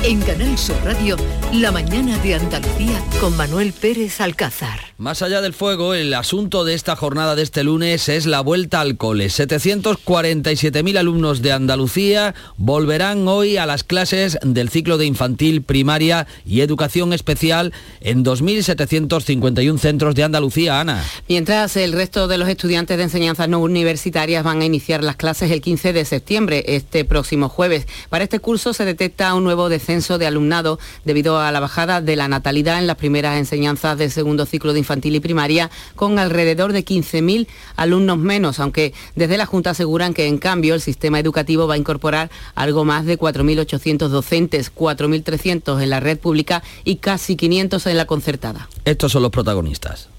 [0.03, 1.17] En Canal Sur Radio,
[1.53, 4.79] la mañana de Andalucía con Manuel Pérez Alcázar.
[4.97, 8.81] Más allá del fuego, el asunto de esta jornada de este lunes es la vuelta
[8.81, 9.27] al cole.
[9.27, 16.61] 747.000 alumnos de Andalucía volverán hoy a las clases del ciclo de infantil, primaria y
[16.61, 21.03] educación especial en 2.751 centros de Andalucía, Ana.
[21.27, 25.49] Mientras el resto de los estudiantes de enseñanzas no universitarias van a iniciar las clases
[25.49, 27.87] el 15 de septiembre, este próximo jueves.
[28.09, 32.15] Para este curso se detecta un nuevo descenso de alumnado debido a la bajada de
[32.15, 36.73] la natalidad en las primeras enseñanzas del segundo ciclo de infantil y primaria, con alrededor
[36.73, 41.67] de 15.000 alumnos menos, aunque desde la Junta aseguran que en cambio el sistema educativo
[41.67, 47.35] va a incorporar algo más de 4.800 docentes, 4.300 en la red pública y casi
[47.35, 48.69] 500 en la concertada.
[48.85, 50.09] Estos son los protagonistas.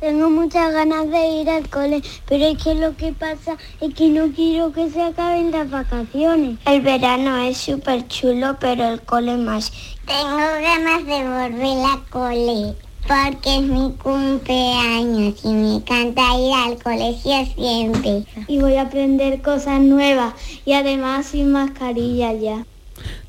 [0.00, 4.08] Tengo muchas ganas de ir al cole, pero es que lo que pasa es que
[4.08, 6.58] no quiero que se acaben las vacaciones.
[6.64, 9.70] El verano es súper chulo, pero el cole más.
[10.10, 12.74] Tengo ganas de volver a cole,
[13.06, 18.24] porque es mi cumpleaños y me encanta ir al colegio siempre.
[18.48, 22.66] Y voy a aprender cosas nuevas y además sin mascarilla ya.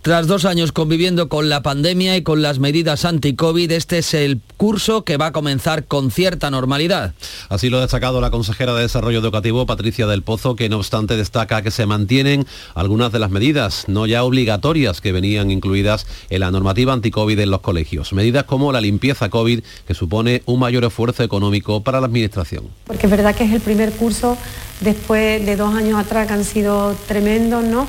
[0.01, 4.41] Tras dos años conviviendo con la pandemia y con las medidas anti-COVID, este es el
[4.57, 7.13] curso que va a comenzar con cierta normalidad.
[7.49, 11.17] Así lo ha destacado la consejera de Desarrollo Educativo, Patricia del Pozo, que no obstante
[11.17, 16.39] destaca que se mantienen algunas de las medidas no ya obligatorias que venían incluidas en
[16.39, 18.11] la normativa anti-COVID en los colegios.
[18.13, 22.65] Medidas como la limpieza COVID, que supone un mayor esfuerzo económico para la Administración.
[22.85, 24.35] Porque es verdad que es el primer curso
[24.79, 27.87] después de dos años atrás que han sido tremendos, ¿no?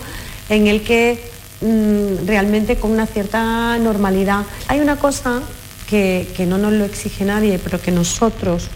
[0.51, 4.45] En el que mm, realmente con una cierta normalidad.
[4.69, 5.43] Hay una cosa
[5.89, 8.69] que, que no nos lo exige nadie, pero que nosotros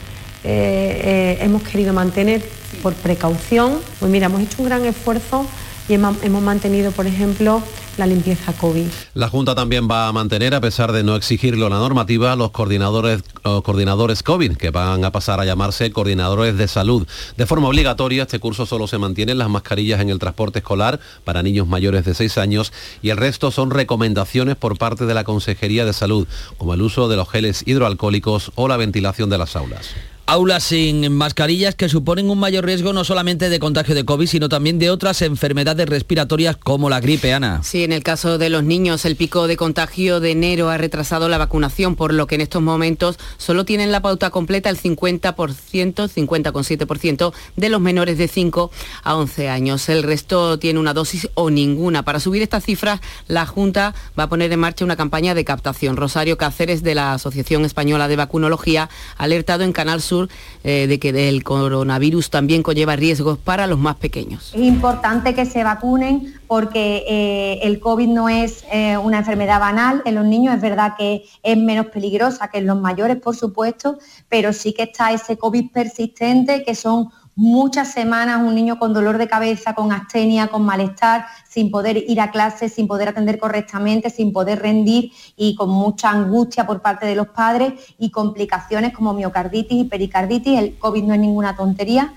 [0.48, 2.40] eh, eh, hemos querido mantener
[2.82, 3.80] por precaución.
[3.98, 5.44] Pues mira, hemos hecho un gran esfuerzo
[5.88, 7.62] y hemos, mantenido, por ejemplo,
[7.96, 8.86] la limpieza COVID.
[9.14, 13.22] La Junta también va a mantener, a pesar de no exigirlo la normativa, los coordinadores,
[13.42, 17.06] coordinadores COVID, que van a pasar a llamarse coordinadores de salud.
[17.36, 21.42] De forma obligatoria, este curso solo se mantienen las mascarillas en el transporte escolar para
[21.42, 22.72] niños mayores de 6 años
[23.02, 26.26] y el resto son recomendaciones por parte de la Consejería de Salud,
[26.58, 29.94] como el uso de los geles hidroalcohólicos o la ventilación de las aulas.
[30.28, 34.48] Aulas sin mascarillas que suponen un mayor riesgo no solamente de contagio de COVID, sino
[34.48, 37.62] también de otras enfermedades respiratorias como la gripe, Ana.
[37.62, 41.28] Sí, en el caso de los niños, el pico de contagio de enero ha retrasado
[41.28, 45.32] la vacunación, por lo que en estos momentos solo tienen la pauta completa el 50%,
[45.32, 48.72] 50,7% de los menores de 5
[49.04, 49.88] a 11 años.
[49.88, 52.02] El resto tiene una dosis o ninguna.
[52.02, 55.96] Para subir estas cifras, la Junta va a poner en marcha una campaña de captación.
[55.96, 60.15] Rosario Cáceres, de la Asociación Española de Vacunología, ha alertado en Canal Sur
[60.64, 64.52] eh, de que el coronavirus también conlleva riesgos para los más pequeños.
[64.54, 70.02] Es importante que se vacunen porque eh, el COVID no es eh, una enfermedad banal.
[70.04, 73.98] En los niños es verdad que es menos peligrosa que en los mayores, por supuesto,
[74.28, 79.18] pero sí que está ese COVID persistente que son muchas semanas un niño con dolor
[79.18, 84.10] de cabeza, con astenia, con malestar, sin poder ir a clase, sin poder atender correctamente,
[84.10, 89.12] sin poder rendir y con mucha angustia por parte de los padres y complicaciones como
[89.12, 90.58] miocarditis y pericarditis.
[90.58, 92.12] El COVID no es ninguna tontería,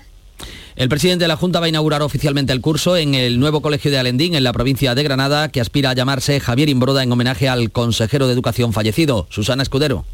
[0.74, 3.90] El presidente de la Junta va a inaugurar oficialmente el curso en el nuevo colegio
[3.90, 7.50] de Alendín, en la provincia de Granada, que aspira a llamarse Javier Imbroda en homenaje
[7.50, 10.06] al consejero de Educación fallecido, Susana Escudero.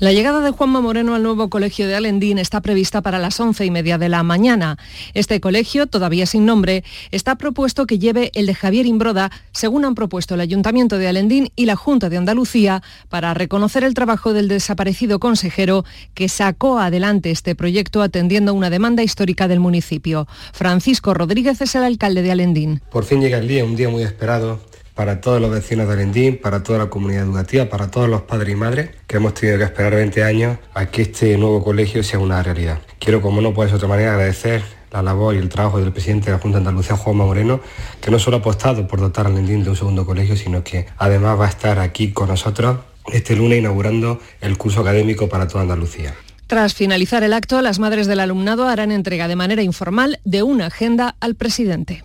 [0.00, 3.64] La llegada de Juanma Moreno al nuevo colegio de Alendín está prevista para las once
[3.64, 4.76] y media de la mañana.
[5.14, 9.94] Este colegio, todavía sin nombre, está propuesto que lleve el de Javier Imbroda, según han
[9.94, 14.48] propuesto el Ayuntamiento de Alendín y la Junta de Andalucía, para reconocer el trabajo del
[14.48, 20.26] desaparecido consejero que sacó adelante este proyecto atendiendo una demanda histórica del municipio.
[20.52, 22.82] Francisco Rodríguez es el alcalde de Alendín.
[22.90, 26.38] Por fin llega el día, un día muy esperado para todos los vecinos de Alendín,
[26.38, 29.64] para toda la comunidad educativa, para todos los padres y madres que hemos tenido que
[29.64, 32.80] esperar 20 años a que este nuevo colegio sea una realidad.
[32.98, 35.92] Quiero, como no puede ser de otra manera, agradecer la labor y el trabajo del
[35.92, 37.60] presidente de la Junta de Andalucía, Juanma Moreno,
[38.00, 40.86] que no solo ha apostado por dotar a Alendín de un segundo colegio, sino que
[40.96, 42.78] además va a estar aquí con nosotros
[43.12, 46.14] este lunes inaugurando el curso académico para toda Andalucía.
[46.46, 50.66] Tras finalizar el acto, las madres del alumnado harán entrega de manera informal de una
[50.66, 52.04] agenda al presidente.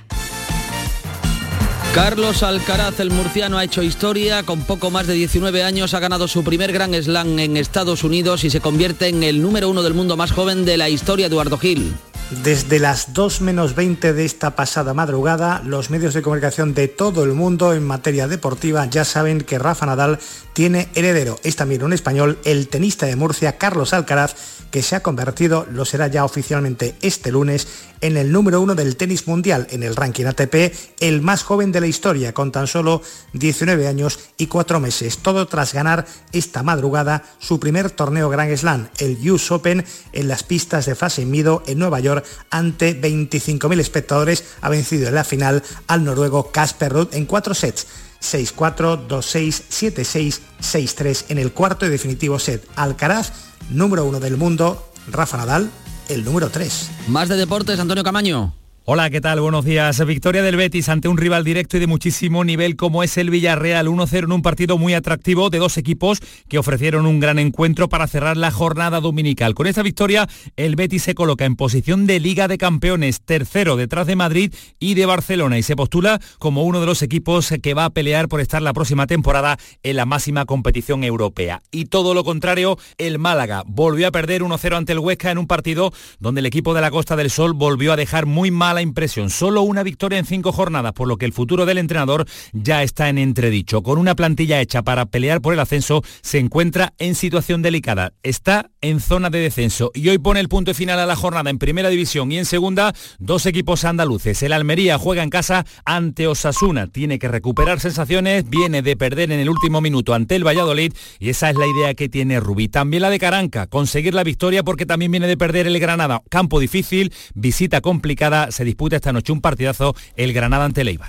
[1.93, 4.43] Carlos Alcaraz, el murciano, ha hecho historia.
[4.43, 8.45] Con poco más de 19 años ha ganado su primer Gran Slam en Estados Unidos
[8.45, 11.57] y se convierte en el número uno del mundo más joven de la historia, Eduardo
[11.57, 11.93] Gil.
[12.31, 17.25] Desde las 2 menos 20 de esta pasada madrugada, los medios de comunicación de todo
[17.25, 20.17] el mundo en materia deportiva ya saben que Rafa Nadal
[20.53, 21.39] tiene heredero.
[21.43, 24.35] Es también un español, el tenista de Murcia, Carlos Alcaraz,
[24.71, 27.67] que se ha convertido, lo será ya oficialmente este lunes,
[27.99, 31.81] en el número uno del tenis mundial en el ranking ATP, el más joven de
[31.81, 33.01] la historia, con tan solo
[33.33, 35.19] 19 años y 4 meses.
[35.19, 40.43] Todo tras ganar esta madrugada su primer torneo Grand Slam, el US Open, en las
[40.43, 45.63] pistas de Fase Mido en Nueva York, ante 25.000 espectadores, ha vencido en la final
[45.87, 47.87] al noruego Casper Ruud en cuatro sets.
[48.21, 49.63] 6-4, 2-6,
[49.95, 52.63] 7-6, 6-3 en el cuarto y definitivo set.
[52.75, 53.31] Alcaraz,
[53.69, 55.71] número uno del mundo, Rafa Nadal,
[56.07, 56.89] el número 3.
[57.07, 58.60] Más de deportes, Antonio Camaño.
[58.83, 59.39] Hola, ¿qué tal?
[59.39, 60.03] Buenos días.
[60.07, 63.87] Victoria del Betis ante un rival directo y de muchísimo nivel como es el Villarreal
[63.87, 68.07] 1-0 en un partido muy atractivo de dos equipos que ofrecieron un gran encuentro para
[68.07, 69.53] cerrar la jornada dominical.
[69.53, 74.07] Con esta victoria, el Betis se coloca en posición de Liga de Campeones, tercero detrás
[74.07, 77.85] de Madrid y de Barcelona y se postula como uno de los equipos que va
[77.85, 81.61] a pelear por estar la próxima temporada en la máxima competición europea.
[81.69, 85.45] Y todo lo contrario, el Málaga volvió a perder 1-0 ante el Huesca en un
[85.45, 88.81] partido donde el equipo de la Costa del Sol volvió a dejar muy mal mala
[88.81, 89.29] impresión.
[89.29, 93.09] Solo una victoria en cinco jornadas, por lo que el futuro del entrenador ya está
[93.09, 93.83] en entredicho.
[93.83, 98.13] Con una plantilla hecha para pelear por el ascenso, se encuentra en situación delicada.
[98.23, 101.57] Está en zona de descenso y hoy pone el punto final a la jornada en
[101.57, 104.41] primera división y en segunda dos equipos andaluces.
[104.41, 106.87] El Almería juega en casa ante Osasuna.
[106.87, 111.27] Tiene que recuperar sensaciones, viene de perder en el último minuto ante el Valladolid y
[111.27, 112.69] esa es la idea que tiene Rubí.
[112.69, 116.21] También la de Caranca, conseguir la victoria porque también viene de perder el Granada.
[116.29, 120.99] Campo difícil, visita complicada, se disputa esta noche un partidazo el Granada ante el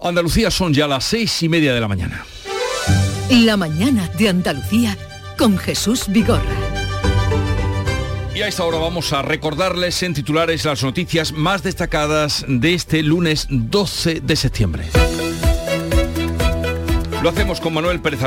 [0.00, 2.24] Andalucía son ya las seis y media de la mañana.
[3.30, 4.96] La mañana de Andalucía
[5.36, 6.42] con Jesús Vigorra.
[8.34, 13.02] Y a esta hora vamos a recordarles en titulares las noticias más destacadas de este
[13.02, 14.84] lunes 12 de septiembre.
[17.20, 18.20] Lo hacemos con Manuel Pérez,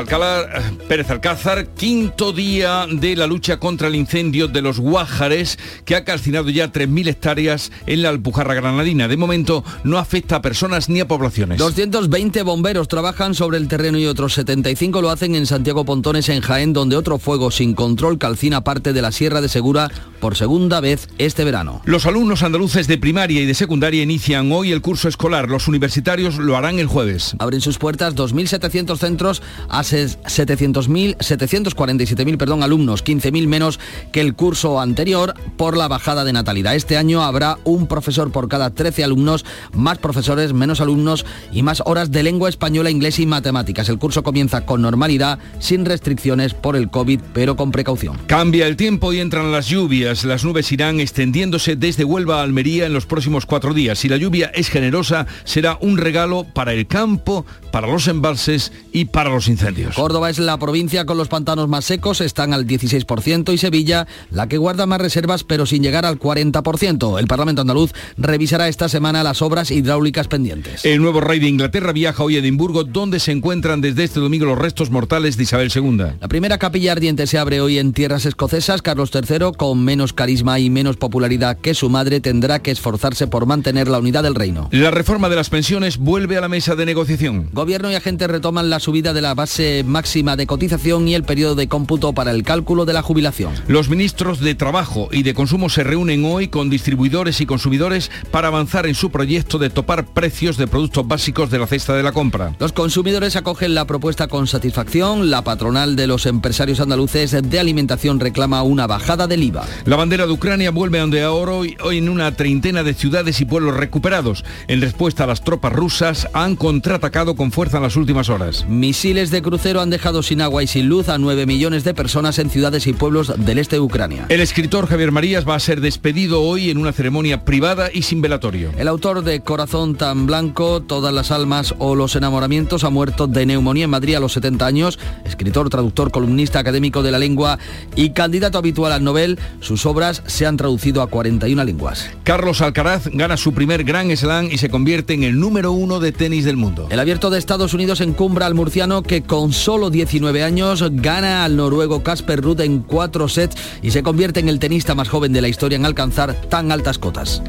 [0.86, 6.04] Pérez Alcázar, quinto día de la lucha contra el incendio de los Guájares, que ha
[6.04, 9.08] calcinado ya 3.000 hectáreas en la Alpujarra Granadina.
[9.08, 11.56] De momento no afecta a personas ni a poblaciones.
[11.56, 16.42] 220 bomberos trabajan sobre el terreno y otros 75 lo hacen en Santiago Pontones, en
[16.42, 20.80] Jaén, donde otro fuego sin control calcina parte de la Sierra de Segura por segunda
[20.80, 21.80] vez este verano.
[21.86, 25.48] Los alumnos andaluces de primaria y de secundaria inician hoy el curso escolar.
[25.48, 27.34] Los universitarios lo harán el jueves.
[27.38, 33.80] Abren sus puertas 2.700 centros a 700.000, 747.000 perdón, alumnos, 15.000 menos
[34.12, 36.74] que el curso anterior por la bajada de natalidad.
[36.74, 41.82] Este año habrá un profesor por cada 13 alumnos, más profesores, menos alumnos y más
[41.86, 43.88] horas de lengua española, inglés y matemáticas.
[43.88, 48.18] El curso comienza con normalidad, sin restricciones por el COVID, pero con precaución.
[48.26, 50.24] Cambia el tiempo y entran las lluvias.
[50.24, 53.98] Las nubes irán extendiéndose desde Huelva a Almería en los próximos cuatro días.
[53.98, 59.06] Si la lluvia es generosa, será un regalo para el campo, para los embalses y
[59.06, 59.94] para los incendios.
[59.94, 64.48] Córdoba es la provincia con los pantanos más secos, están al 16% y Sevilla la
[64.48, 67.18] que guarda más reservas pero sin llegar al 40%.
[67.18, 70.84] El Parlamento andaluz revisará esta semana las obras hidráulicas pendientes.
[70.84, 74.46] El nuevo rey de Inglaterra viaja hoy a Edimburgo donde se encuentran desde este domingo
[74.46, 75.98] los restos mortales de Isabel II.
[76.20, 78.82] La primera capilla ardiente se abre hoy en tierras escocesas.
[78.82, 83.46] Carlos III, con menos carisma y menos popularidad que su madre, tendrá que esforzarse por
[83.46, 84.68] mantener la unidad del reino.
[84.72, 87.48] La reforma de las pensiones vuelve a la mesa de negociación.
[87.52, 88.28] Gobierno y agentes
[88.70, 92.42] la subida de la base máxima de cotización y el periodo de cómputo para el
[92.42, 93.52] cálculo de la jubilación.
[93.68, 98.48] Los ministros de Trabajo y de Consumo se reúnen hoy con distribuidores y consumidores para
[98.48, 102.12] avanzar en su proyecto de topar precios de productos básicos de la cesta de la
[102.12, 102.54] compra.
[102.58, 105.30] Los consumidores acogen la propuesta con satisfacción.
[105.30, 109.64] La patronal de los empresarios andaluces de alimentación reclama una bajada del IVA.
[109.84, 113.44] La bandera de Ucrania vuelve a ondear hoy, hoy en una treintena de ciudades y
[113.44, 114.44] pueblos recuperados.
[114.68, 118.51] En respuesta a las tropas rusas han contraatacado con fuerza en las últimas horas.
[118.68, 122.38] Misiles de crucero han dejado sin agua y sin luz a 9 millones de personas
[122.38, 124.26] en ciudades y pueblos del este de Ucrania.
[124.28, 128.20] El escritor Javier Marías va a ser despedido hoy en una ceremonia privada y sin
[128.20, 128.70] velatorio.
[128.76, 133.46] El autor de Corazón tan blanco, Todas las almas o Los enamoramientos ha muerto de
[133.46, 134.98] neumonía en Madrid a los 70 años.
[135.24, 137.58] Escritor, traductor, columnista académico de la lengua
[137.96, 142.10] y candidato habitual al Nobel, sus obras se han traducido a 41 lenguas.
[142.24, 146.12] Carlos Alcaraz gana su primer Grand Slam y se convierte en el número uno de
[146.12, 146.88] tenis del mundo.
[146.90, 148.00] El abierto de Estados Unidos
[148.46, 153.56] al murciano que con solo 19 años gana al noruego Casper Ruud en cuatro sets
[153.82, 156.98] y se convierte en el tenista más joven de la historia en alcanzar tan altas
[156.98, 157.42] cotas.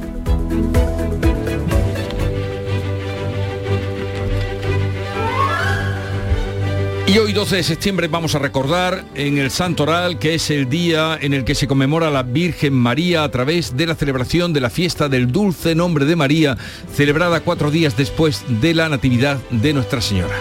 [7.05, 11.15] Y hoy 12 de septiembre vamos a recordar en el Santoral que es el día
[11.21, 14.71] en el que se conmemora la Virgen María a través de la celebración de la
[14.71, 16.57] fiesta del dulce nombre de María,
[16.91, 20.35] celebrada cuatro días después de la Natividad de Nuestra Señora.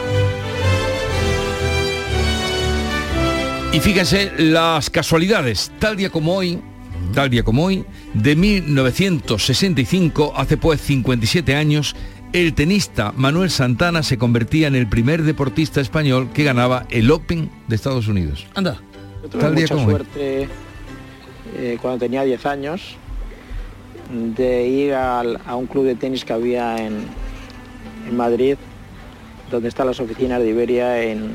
[3.72, 6.60] Y fíjense las casualidades, tal día como hoy,
[7.14, 11.96] tal día como hoy, de 1965, hace pues 57 años,
[12.34, 17.50] el tenista Manuel Santana se convertía en el primer deportista español que ganaba el Open
[17.68, 18.46] de Estados Unidos.
[18.54, 18.78] Anda.
[19.22, 20.48] Yo tuve mucha suerte
[21.56, 22.96] eh, cuando tenía 10 años
[24.36, 27.04] de ir al- a un club de tenis que había en,
[28.08, 28.56] en Madrid,
[29.50, 31.32] donde están las oficinas de Iberia en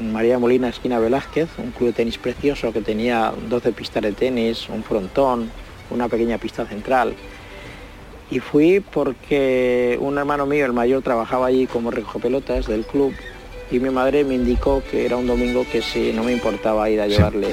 [0.00, 4.68] María Molina, esquina Velázquez, un club de tenis precioso que tenía 12 pistas de tenis,
[4.68, 5.50] un frontón,
[5.90, 7.14] una pequeña pista central.
[8.30, 13.14] Y fui porque un hermano mío, el mayor, trabajaba allí como pelotas del club
[13.70, 17.00] y mi madre me indicó que era un domingo que si no me importaba ir
[17.00, 17.48] a llevarle.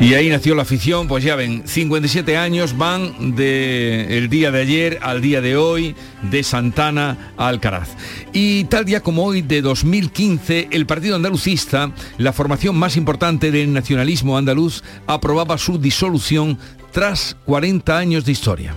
[0.00, 4.60] Y ahí nació la afición, pues ya ven, 57 años van de el día de
[4.60, 7.90] ayer al día de hoy, de Santana a Alcaraz.
[8.32, 13.72] Y tal día como hoy de 2015, el Partido Andalucista, la formación más importante del
[13.72, 16.58] nacionalismo andaluz, aprobaba su disolución
[16.92, 18.74] tras 40 años de historia.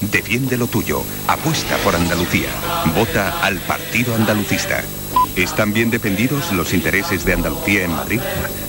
[0.00, 2.48] Defiende lo tuyo, apuesta por Andalucía,
[2.96, 4.82] vota al Partido Andalucista.
[5.36, 8.20] ¿Están bien defendidos los intereses de Andalucía en Madrid?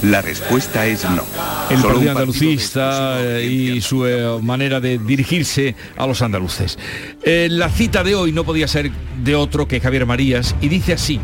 [0.04, 1.24] La respuesta es no.
[1.70, 6.78] El Solo Partido Andalucista eh, y su eh, manera de dirigirse a los andaluces.
[7.24, 8.92] Eh, la cita de hoy no podía ser
[9.24, 11.20] de otro que Javier Marías y dice así,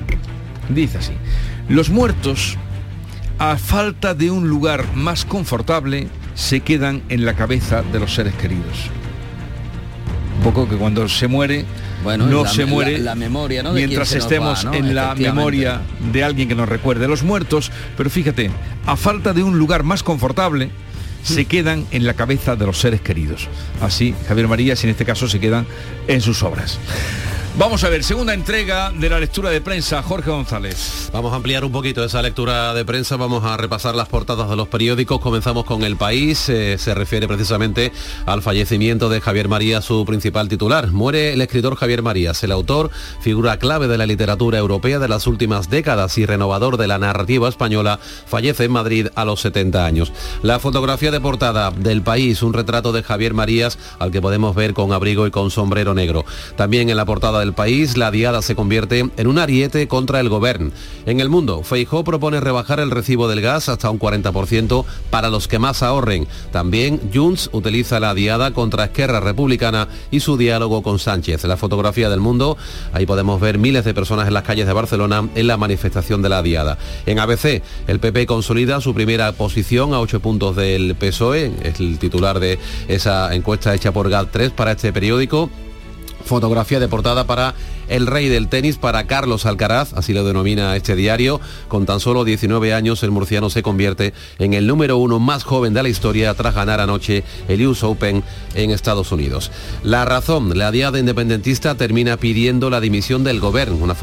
[0.70, 1.14] dice así,
[1.70, 2.58] los muertos,
[3.38, 8.34] a falta de un lugar más confortable, se quedan en la cabeza de los seres
[8.36, 8.90] queridos.
[10.38, 11.66] Un poco que cuando se muere
[12.04, 14.74] Bueno, no la- se muere la memoria, mientras va, estemos ¿no?
[14.74, 15.82] en la memoria
[16.12, 18.52] de alguien que nos recuerde los muertos, pero fíjate,
[18.86, 20.70] a falta de un lugar más confortable,
[21.24, 23.48] se quedan en la cabeza de los seres queridos.
[23.82, 25.66] Así, Javier Marías, en este caso, se quedan
[26.08, 26.80] en sus obras.
[27.58, 31.10] Vamos a ver, segunda entrega de la lectura de prensa, Jorge González.
[31.12, 34.56] Vamos a ampliar un poquito esa lectura de prensa, vamos a repasar las portadas de
[34.56, 37.92] los periódicos, comenzamos con El País, eh, se refiere precisamente
[38.28, 40.92] al fallecimiento de Javier Marías, su principal titular.
[40.92, 42.92] Muere el escritor Javier Marías, el autor,
[43.22, 47.50] figura clave de la literatura europea de las últimas décadas y renovador de la narrativa
[47.50, 50.14] española, fallece en Madrid a los 70 años.
[50.44, 54.76] La fotografía de portada del País, un retrato de Javier Marías al que podemos ver
[54.76, 56.24] con abrigo y con sombrero negro.
[56.56, 60.28] También en la portada del País, la diada se convierte en un ariete contra el
[60.28, 60.72] gobierno.
[61.06, 65.48] En el mundo, Feijó propone rebajar el recibo del gas hasta un 40% para los
[65.48, 66.28] que más ahorren.
[66.52, 71.46] También Junts utiliza la diada contra Esquerra Republicana y su diálogo con Sánchez.
[71.46, 72.58] La fotografía del mundo,
[72.92, 76.28] ahí podemos ver miles de personas en las calles de Barcelona en la manifestación de
[76.28, 76.78] la diada.
[77.06, 81.98] En ABC, el PP consolida su primera posición a 8 puntos del PSOE, es el
[81.98, 85.50] titular de esa encuesta hecha por GAT3 para este periódico
[86.28, 87.54] fotografía de portada para
[87.90, 91.40] el rey del tenis, para Carlos Alcaraz, así lo denomina este diario.
[91.68, 95.74] Con tan solo 19 años, el murciano se convierte en el número uno más joven
[95.74, 98.24] de la historia tras ganar anoche el US Open
[98.56, 99.52] en Estados Unidos.
[99.84, 103.78] La razón, la diada independentista termina pidiendo la dimisión del gobierno.
[103.78, 103.96] Una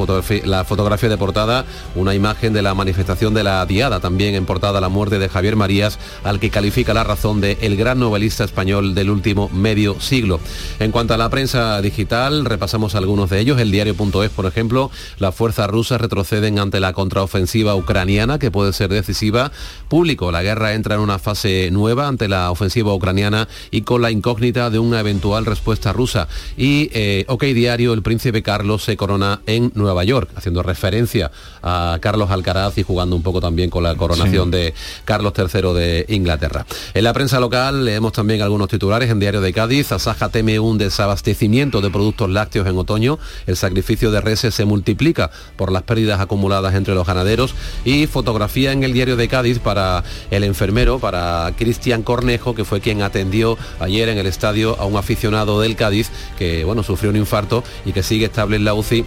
[0.44, 1.64] la fotografía de portada,
[1.94, 5.56] una imagen de la manifestación de la diada, también en portada la muerte de Javier
[5.56, 10.40] Marías, al que califica la razón de el gran novelista español del último medio siglo.
[10.78, 13.60] En cuanto a la prensa digital, repasamos algunos de ellos.
[13.60, 18.90] El diario.es, por ejemplo, las fuerzas rusas retroceden ante la contraofensiva ucraniana, que puede ser
[18.90, 19.50] decisiva.
[19.88, 24.10] Público, la guerra entra en una fase nueva ante la ofensiva ucraniana y con la
[24.10, 26.28] incógnita de una eventual respuesta rusa.
[26.56, 31.30] Y eh, OK Diario, el príncipe Carlos se corona en Nueva York, haciendo referencia
[31.62, 34.50] a Carlos Alcaraz y jugando un poco también con la coronación Sí.
[34.50, 36.64] de Carlos III de Inglaterra.
[36.94, 39.90] En la prensa local leemos también algunos titulares en Diario de Cádiz.
[39.92, 43.18] Asaja teme un desabastecimiento de productos lácteos en otoño.
[43.46, 47.54] El sacrificio de reses se multiplica por las pérdidas acumuladas entre los ganaderos.
[47.84, 52.80] Y fotografía en el Diario de Cádiz para el enfermero, para Cristian Cornejo, que fue
[52.80, 57.16] quien atendió ayer en el estadio a un aficionado del Cádiz que bueno, sufrió un
[57.16, 59.04] infarto y que sigue estable en la UCI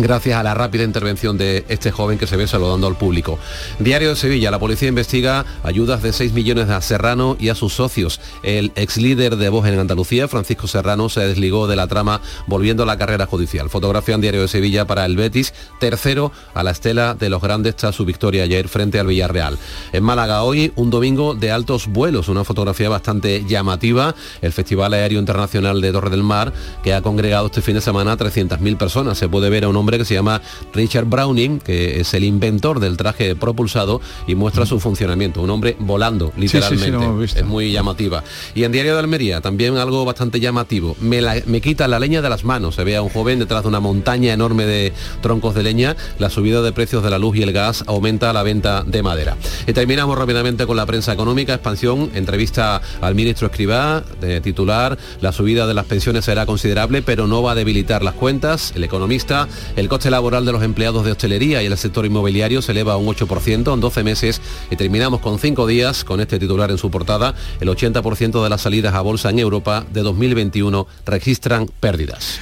[0.00, 3.38] gracias a la rápida intervención de este joven que se ve saludando al público.
[3.78, 7.74] Diario de Sevilla, la policía investiga ayudas de 6 millones a Serrano y a sus
[7.74, 8.20] socios.
[8.42, 12.82] El ex líder de Voz en Andalucía, Francisco Serrano, se desligó de la trama volviendo
[12.82, 13.70] a la carrera judicial.
[13.70, 17.76] Fotografía en Diario de Sevilla para el Betis, tercero a la estela de los grandes
[17.76, 19.58] tras su victoria ayer frente al Villarreal.
[19.92, 25.18] En Málaga hoy, un domingo de altos vuelos, una fotografía bastante llamativa, el Festival Aéreo
[25.18, 29.18] Internacional de Torre del Mar, que ha congregado este fin de semana a 300.000 personas.
[29.18, 30.42] Se puede ver a un hombre que se llama
[30.74, 35.40] Richard Browning, que es el inventor del traje propulsado y muestra su funcionamiento.
[35.40, 37.40] Un hombre volando, sí, sí, literalmente.
[37.40, 38.22] Es muy llamativa.
[38.54, 40.96] Y en Diario de Almería, también algo bastante llamativo.
[41.00, 42.74] Me, la- me quita la leña de las manos.
[42.74, 45.96] Se ve a un joven detrás de una montaña enorme de troncos de leña.
[46.18, 49.36] La subida de precios de la luz y el gas aumenta la venta de madera.
[49.66, 51.54] Y terminamos rápidamente con la prensa económica.
[51.54, 54.98] Expansión, entrevista al ministro Escribá, de titular.
[55.20, 58.72] La subida de las pensiones será considerable, pero no va a debilitar las cuentas.
[58.74, 59.46] El economista,
[59.76, 62.96] el coste laboral de los empleados de hostelería y el sector inmobiliario se eleva a
[62.96, 64.40] un 8% en 12 meses.
[64.70, 67.34] Y terminamos con cinco días con este titular en su portada.
[67.60, 72.40] El 80% de las salidas a bolsa en Europa de 2021 registran pérdidas.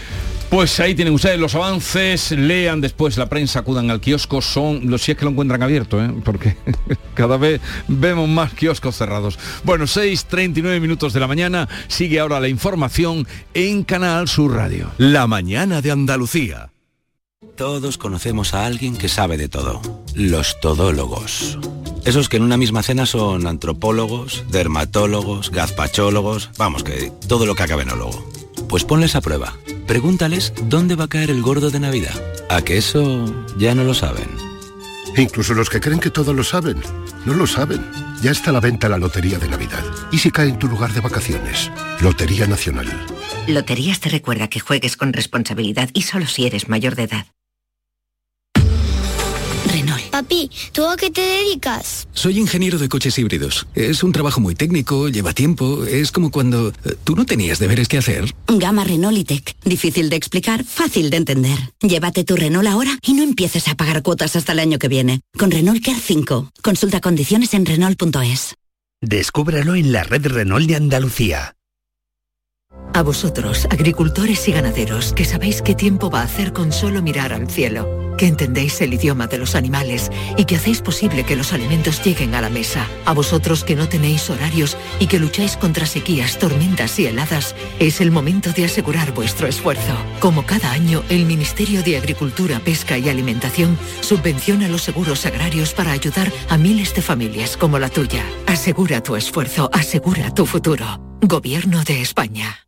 [0.51, 5.03] Pues ahí tienen ustedes los avances, lean después la prensa, acudan al kiosco, son los
[5.03, 6.15] si es que lo encuentran abierto, ¿eh?
[6.25, 6.57] porque
[7.15, 9.39] cada vez vemos más kioscos cerrados.
[9.65, 14.93] Bueno, 6.39 minutos de la mañana, sigue ahora la información en Canal Sur Radio.
[14.99, 16.71] La mañana de Andalucía.
[17.55, 19.83] Todos conocemos a alguien que sabe de todo,
[20.15, 21.59] los todólogos.
[22.07, 27.65] Esos que en una misma cena son antropólogos, dermatólogos, gazpachólogos, vamos, que todo lo que
[27.65, 28.27] acabe en ólogo.
[28.71, 29.55] Pues ponles a prueba.
[29.87, 32.15] Pregúntales dónde va a caer el gordo de Navidad.
[32.49, 33.27] A que eso
[33.59, 34.31] ya no lo saben.
[35.19, 36.81] Incluso los que creen que todo lo saben,
[37.27, 37.85] no lo saben.
[38.23, 39.85] Ya está a la venta la Lotería de Navidad.
[40.11, 41.71] ¿Y si cae en tu lugar de vacaciones?
[42.01, 42.89] Lotería Nacional.
[43.47, 47.27] Loterías te recuerda que juegues con responsabilidad y solo si eres mayor de edad.
[50.17, 52.09] Papi, ¿tú a qué te dedicas?
[52.15, 53.67] Soy ingeniero de coches híbridos.
[53.75, 55.85] Es un trabajo muy técnico, lleva tiempo.
[55.85, 58.35] Es como cuando eh, tú no tenías deberes que hacer.
[58.47, 59.55] Gama Renault y Tech.
[59.63, 61.59] Difícil de explicar, fácil de entender.
[61.83, 65.21] Llévate tu Renault ahora y no empieces a pagar cuotas hasta el año que viene.
[65.37, 66.51] Con Renault Care 5.
[66.63, 68.55] Consulta condiciones en Renault.es.
[69.03, 71.57] Descúbralo en la red Renault de Andalucía.
[72.93, 77.35] A vosotros, agricultores y ganaderos, que sabéis qué tiempo va a hacer con solo mirar
[77.35, 81.53] al cielo, que entendéis el idioma de los animales y que hacéis posible que los
[81.53, 82.89] alimentos lleguen a la mesa.
[83.05, 88.01] A vosotros que no tenéis horarios y que lucháis contra sequías, tormentas y heladas, es
[88.01, 89.95] el momento de asegurar vuestro esfuerzo.
[90.19, 95.93] Como cada año, el Ministerio de Agricultura, Pesca y Alimentación subvenciona los seguros agrarios para
[95.93, 98.25] ayudar a miles de familias como la tuya.
[98.47, 100.99] Asegura tu esfuerzo, asegura tu futuro.
[101.21, 102.67] Gobierno de España.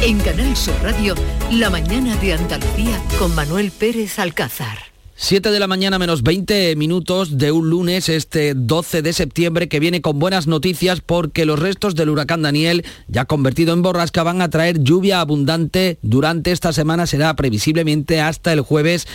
[0.00, 1.16] En Canal Sur Radio,
[1.50, 4.78] la mañana de Andalucía con Manuel Pérez Alcázar.
[5.16, 9.80] 7 de la mañana menos 20 minutos de un lunes, este 12 de septiembre, que
[9.80, 14.40] viene con buenas noticias porque los restos del huracán Daniel, ya convertido en borrasca, van
[14.40, 19.08] a traer lluvia abundante durante esta semana, será previsiblemente hasta el jueves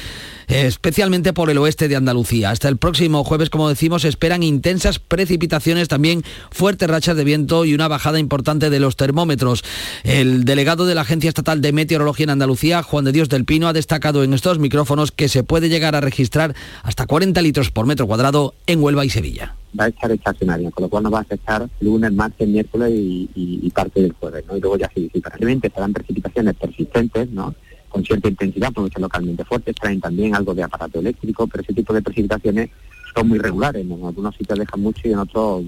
[0.48, 2.52] especialmente por el oeste de Andalucía.
[2.52, 7.74] Hasta el próximo jueves, como decimos, esperan intensas precipitaciones, también fuertes rachas de viento y
[7.74, 9.64] una bajada importante de los termómetros.
[10.04, 13.68] El delegado de la Agencia Estatal de Meteorología en Andalucía, Juan de Dios del Pino,
[13.68, 17.86] ha destacado en estos micrófonos que se puede llegar a registrar hasta 40 litros por
[17.86, 21.20] metro cuadrado en Huelva y Sevilla va a echar estacionaria, con lo cual nos va
[21.20, 24.56] a afectar lunes, martes, miércoles y, y, parte del jueves, ¿no?
[24.56, 25.30] Y luego ya se disipa.
[25.32, 27.56] Realmente serán precipitaciones persistentes, ¿no?
[27.94, 31.74] Con cierta intensidad, porque son localmente fuertes, traen también algo de aparato eléctrico, pero ese
[31.74, 32.72] tipo de precipitaciones
[33.16, 35.64] son muy regulares, en algunos sitios dejan mucho y en otros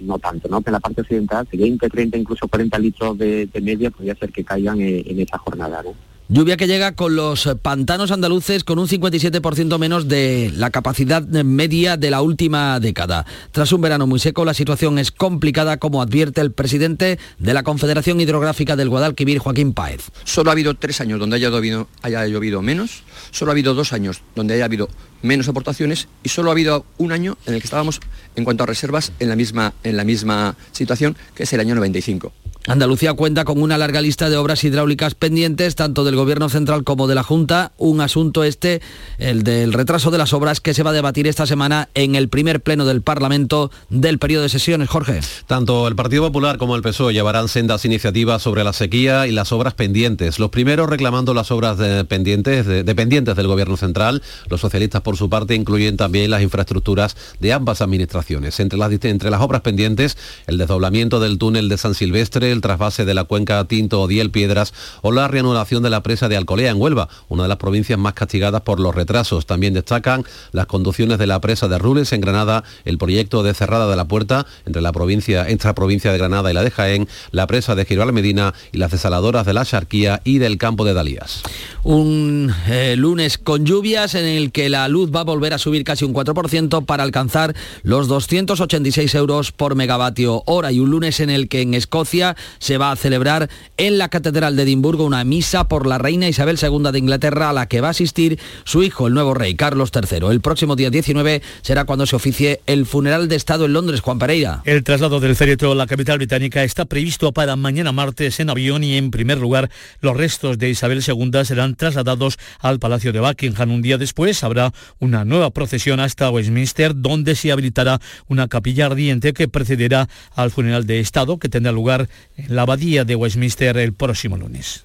[0.00, 0.62] no tanto, ¿no?
[0.62, 4.42] Que en la parte occidental, 20, 30, incluso 40 litros de, media podría ser que
[4.42, 5.94] caigan en, en esa jornada, ¿no?
[6.28, 11.96] Lluvia que llega con los pantanos andaluces con un 57% menos de la capacidad media
[11.96, 13.24] de la última década.
[13.52, 17.62] Tras un verano muy seco, la situación es complicada, como advierte el presidente de la
[17.62, 20.10] Confederación Hidrográfica del Guadalquivir, Joaquín Páez.
[20.24, 23.92] Solo ha habido tres años donde haya llovido, haya llovido menos, solo ha habido dos
[23.92, 24.88] años donde haya habido
[25.22, 28.00] menos aportaciones y solo ha habido un año en el que estábamos
[28.34, 31.76] en cuanto a reservas en la misma, en la misma situación, que es el año
[31.76, 32.32] 95.
[32.66, 37.06] Andalucía cuenta con una larga lista de obras hidráulicas pendientes, tanto del Gobierno Central como
[37.06, 37.70] de la Junta.
[37.78, 38.82] Un asunto este,
[39.18, 42.28] el del retraso de las obras, que se va a debatir esta semana en el
[42.28, 44.88] primer pleno del Parlamento del periodo de sesiones.
[44.88, 45.20] Jorge.
[45.46, 49.52] Tanto el Partido Popular como el PSOE llevarán sendas iniciativas sobre la sequía y las
[49.52, 50.40] obras pendientes.
[50.40, 54.22] Los primeros reclamando las obras pendientes, dependientes del Gobierno Central.
[54.48, 58.58] Los socialistas, por su parte, incluyen también las infraestructuras de ambas administraciones.
[58.58, 60.16] Entre las, entre las obras pendientes,
[60.48, 64.30] el desdoblamiento del túnel de San Silvestre, el trasvase de la cuenca Tinto o Diel
[64.30, 67.98] Piedras o la reanudación de la presa de Alcolea en Huelva, una de las provincias
[67.98, 69.46] más castigadas por los retrasos.
[69.46, 73.88] También destacan las conducciones de la presa de Rules en Granada, el proyecto de cerrada
[73.88, 77.08] de la puerta entre la provincia, entre la provincia de Granada y la de Jaén,
[77.30, 80.94] la presa de Giral Medina y las desaladoras de la Charquía y del campo de
[80.94, 81.42] Dalías.
[81.84, 85.84] Un eh, lunes con lluvias en el que la luz va a volver a subir
[85.84, 91.30] casi un 4% para alcanzar los 286 euros por megavatio hora y un lunes en
[91.30, 95.68] el que en Escocia se va a celebrar en la Catedral de Edimburgo una misa
[95.68, 99.06] por la reina Isabel II de Inglaterra a la que va a asistir su hijo,
[99.06, 100.28] el nuevo rey Carlos III.
[100.30, 104.18] El próximo día 19 será cuando se oficie el funeral de Estado en Londres, Juan
[104.18, 104.62] Pereira.
[104.64, 108.84] El traslado del féretro a la capital británica está previsto para mañana martes en avión
[108.84, 109.70] y en primer lugar
[110.00, 113.70] los restos de Isabel II serán trasladados al Palacio de Buckingham.
[113.70, 119.32] Un día después habrá una nueva procesión hasta Westminster donde se habilitará una capilla ardiente
[119.32, 122.08] que precederá al funeral de Estado que tendrá lugar
[122.48, 124.82] la abadía de Westminster el próximo lunes.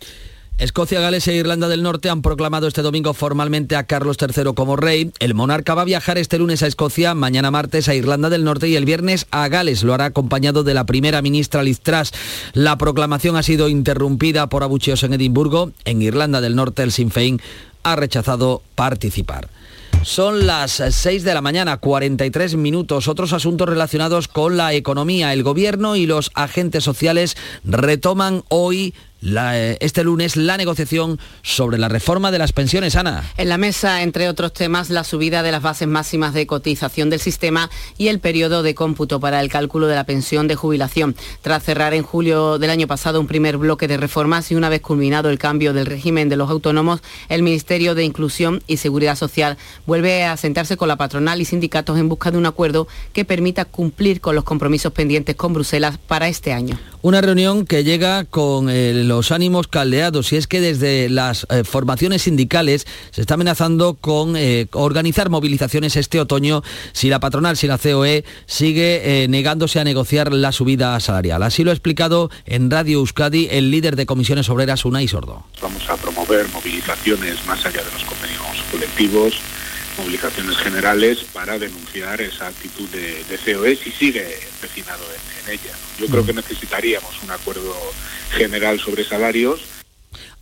[0.62, 4.76] Escocia, Gales e Irlanda del Norte han proclamado este domingo formalmente a Carlos III como
[4.76, 5.12] rey.
[5.18, 8.70] El monarca va a viajar este lunes a Escocia, mañana martes a Irlanda del Norte
[8.70, 9.82] y el viernes a Gales.
[9.82, 12.12] Lo hará acompañado de la primera ministra Liz Truss.
[12.54, 15.72] La proclamación ha sido interrumpida por abucheos en Edimburgo.
[15.84, 17.42] En Irlanda del Norte el Sinn Féin
[17.82, 19.50] ha rechazado participar.
[20.04, 23.08] Son las 6 de la mañana, 43 minutos.
[23.08, 25.32] Otros asuntos relacionados con la economía.
[25.32, 31.90] El gobierno y los agentes sociales retoman hoy eh, este lunes la negociación sobre la
[31.90, 33.24] reforma de las pensiones, Ana.
[33.38, 37.20] En la mesa, entre otros temas, la subida de las bases máximas de cotización del
[37.20, 41.16] sistema y el periodo de cómputo para el cálculo de la pensión de jubilación.
[41.42, 44.82] Tras cerrar en julio del año pasado un primer bloque de reformas y una vez
[44.82, 49.58] culminado el cambio del régimen de los autónomos, el Ministerio de Inclusión y Seguridad Social
[49.86, 53.66] vuelve a sentarse con la patronal y sindicatos en busca de un acuerdo que permita
[53.66, 56.80] cumplir con los compromisos pendientes con Bruselas para este año.
[57.04, 61.66] Una reunión que llega con el los ánimos caldeados y es que desde las eh,
[61.66, 67.68] formaciones sindicales se está amenazando con eh, organizar movilizaciones este otoño si la patronal, si
[67.68, 71.44] la COE sigue eh, negándose a negociar la subida salarial.
[71.44, 75.44] Así lo ha explicado en Radio Euskadi el líder de comisiones obreras, Unai Sordo.
[75.62, 79.34] Vamos a promover movilizaciones más allá de los convenios colectivos
[79.98, 85.04] movilizaciones generales para denunciar esa actitud de, COE si sigue empecinado
[85.44, 85.76] en ella.
[86.00, 87.76] Yo creo que necesitaríamos un acuerdo
[88.32, 89.81] general sobre salarios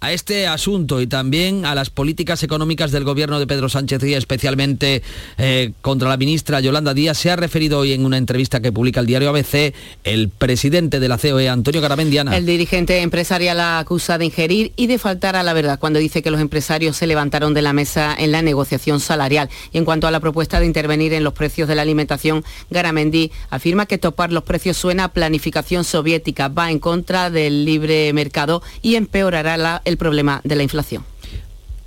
[0.01, 4.13] a este asunto y también a las políticas económicas del gobierno de Pedro Sánchez y
[4.13, 5.03] especialmente
[5.37, 8.99] eh, contra la ministra Yolanda Díaz se ha referido hoy en una entrevista que publica
[9.01, 9.73] el diario ABC
[10.03, 12.35] el presidente de la COE, Antonio Garamendiana.
[12.37, 16.21] El dirigente empresarial la acusa de ingerir y de faltar a la verdad cuando dice
[16.21, 19.49] que los empresarios se levantaron de la mesa en la negociación salarial.
[19.73, 23.31] Y en cuanto a la propuesta de intervenir en los precios de la alimentación, Garamendi
[23.49, 28.61] afirma que topar los precios suena a planificación soviética, va en contra del libre mercado
[28.81, 31.03] y empeorará la el problema de la inflación.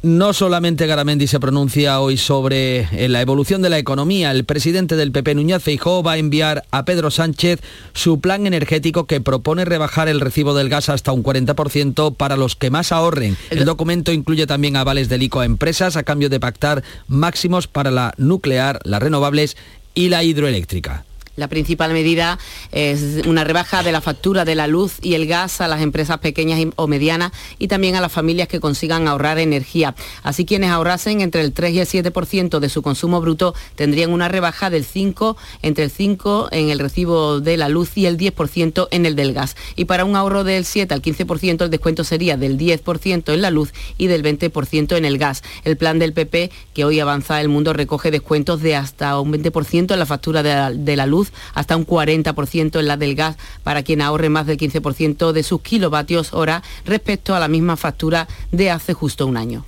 [0.03, 4.97] No solamente Garamendi se pronuncia hoy sobre eh, la evolución de la economía, el presidente
[4.97, 7.61] del PP Núñez Feijóo va a enviar a Pedro Sánchez
[7.93, 12.57] su plan energético que propone rebajar el recibo del gas hasta un 40% para los
[12.57, 13.37] que más ahorren.
[13.51, 17.93] El documento incluye también avales del ICO a empresas a cambio de pactar máximos para
[17.93, 19.57] la nuclear, las renovables
[19.95, 21.05] y la hidroeléctrica.
[21.35, 22.39] La principal medida
[22.73, 26.19] es una rebaja de la factura de la luz y el gas a las empresas
[26.19, 29.95] pequeñas o medianas y también a las familias que consigan ahorrar energía.
[30.23, 34.29] Así quienes ahorrasen entre el 3 y el 7% de su consumo bruto tendrían una
[34.29, 38.89] rebaja del 5, entre el 5 en el recibo de la luz y el 10%
[38.91, 39.57] en el del gas.
[39.75, 43.51] Y para un ahorro del 7 al 15% el descuento sería del 10% en la
[43.51, 45.43] luz y del 20% en el gas.
[45.65, 49.93] El plan del PP que hoy avanza el mundo recoge descuentos de hasta un 20%
[49.93, 51.22] en la factura de la luz
[51.55, 55.61] hasta un 40% en la del gas para quien ahorre más del 15% de sus
[55.61, 59.65] kilovatios hora respecto a la misma factura de hace justo un año.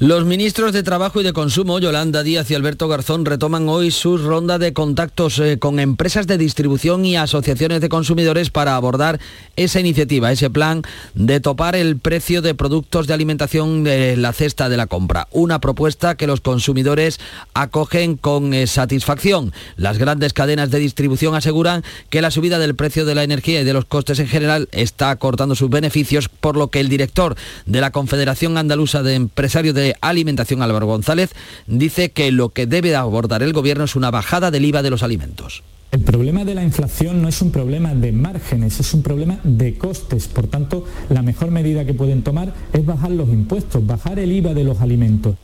[0.00, 4.16] Los ministros de Trabajo y de Consumo, Yolanda Díaz y Alberto Garzón, retoman hoy su
[4.16, 9.18] ronda de contactos eh, con empresas de distribución y asociaciones de consumidores para abordar
[9.56, 10.82] esa iniciativa, ese plan
[11.14, 15.26] de topar el precio de productos de alimentación de la cesta de la compra.
[15.32, 17.18] Una propuesta que los consumidores
[17.52, 19.52] acogen con eh, satisfacción.
[19.76, 23.64] Las grandes cadenas de distribución aseguran que la subida del precio de la energía y
[23.64, 27.34] de los costes en general está cortando sus beneficios, por lo que el director
[27.66, 31.30] de la Confederación Andaluza de Empresarios de Alimentación, Álvaro González,
[31.66, 35.02] dice que lo que debe abordar el Gobierno es una bajada del IVA de los
[35.02, 35.62] alimentos.
[35.90, 39.78] El problema de la inflación no es un problema de márgenes, es un problema de
[39.78, 40.28] costes.
[40.28, 44.52] Por tanto, la mejor medida que pueden tomar es bajar los impuestos, bajar el IVA
[44.52, 45.36] de los alimentos.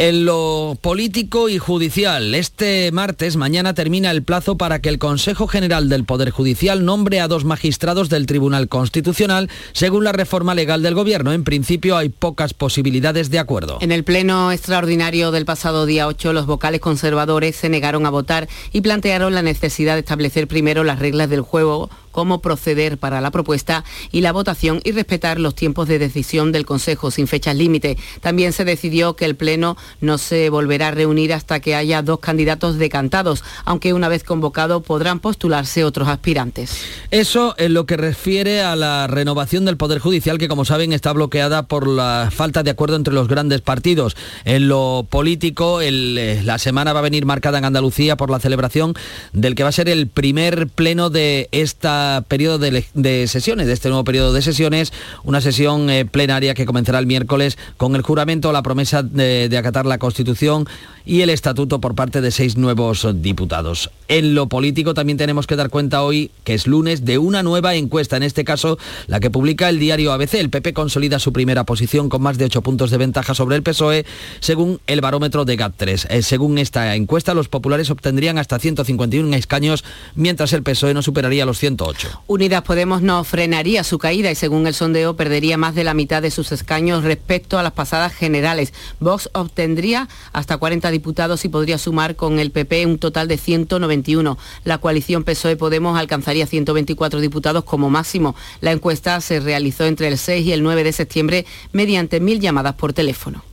[0.00, 5.46] En lo político y judicial, este martes, mañana termina el plazo para que el Consejo
[5.46, 10.82] General del Poder Judicial nombre a dos magistrados del Tribunal Constitucional según la reforma legal
[10.82, 11.34] del Gobierno.
[11.34, 13.76] En principio hay pocas posibilidades de acuerdo.
[13.82, 18.48] En el pleno extraordinario del pasado día 8, los vocales conservadores se negaron a votar
[18.72, 23.30] y plantearon la necesidad de establecer primero las reglas del juego cómo proceder para la
[23.30, 27.96] propuesta y la votación y respetar los tiempos de decisión del Consejo sin fechas límite.
[28.20, 32.20] También se decidió que el Pleno no se volverá a reunir hasta que haya dos
[32.20, 36.82] candidatos decantados, aunque una vez convocado podrán postularse otros aspirantes.
[37.10, 41.12] Eso en lo que refiere a la renovación del Poder Judicial, que como saben está
[41.12, 44.16] bloqueada por la falta de acuerdo entre los grandes partidos.
[44.44, 48.94] En lo político, eh, la semana va a venir marcada en Andalucía por la celebración
[49.32, 53.88] del que va a ser el primer pleno de esta periodo de, sesiones, de este
[53.88, 54.92] nuevo periodo de sesiones,
[55.24, 59.86] una sesión eh, plenaria que comenzará el miércoles con el juramento, la promesa de, acatar
[59.86, 60.66] la Constitución
[61.04, 63.90] y el estatuto por parte de seis nuevos diputados.
[64.08, 67.74] En lo político también tenemos que dar cuenta hoy, que es lunes, de una nueva
[67.74, 70.34] encuesta, en este caso la que publica el diario ABC.
[70.34, 73.62] El PP consolida su primera posición con más de ocho puntos de ventaja sobre el
[73.62, 74.04] PSOE,
[74.40, 76.06] según el barómetro de GAT3.
[76.10, 79.84] Eh, según esta encuesta, los populares obtendrían hasta 151 escaños,
[80.14, 81.89] mientras el PSOE no superaría los 108.
[82.26, 86.22] Unidas Podemos no frenaría su caída y según el sondeo perdería más de la mitad
[86.22, 88.72] de sus escaños respecto a las pasadas generales.
[89.00, 94.38] Vox obtendría hasta 40 diputados y podría sumar con el PP un total de 191.
[94.64, 98.34] La coalición PSOE-Podemos alcanzaría 124 diputados como máximo.
[98.60, 102.74] La encuesta se realizó entre el 6 y el 9 de septiembre mediante mil llamadas
[102.74, 103.44] por teléfono.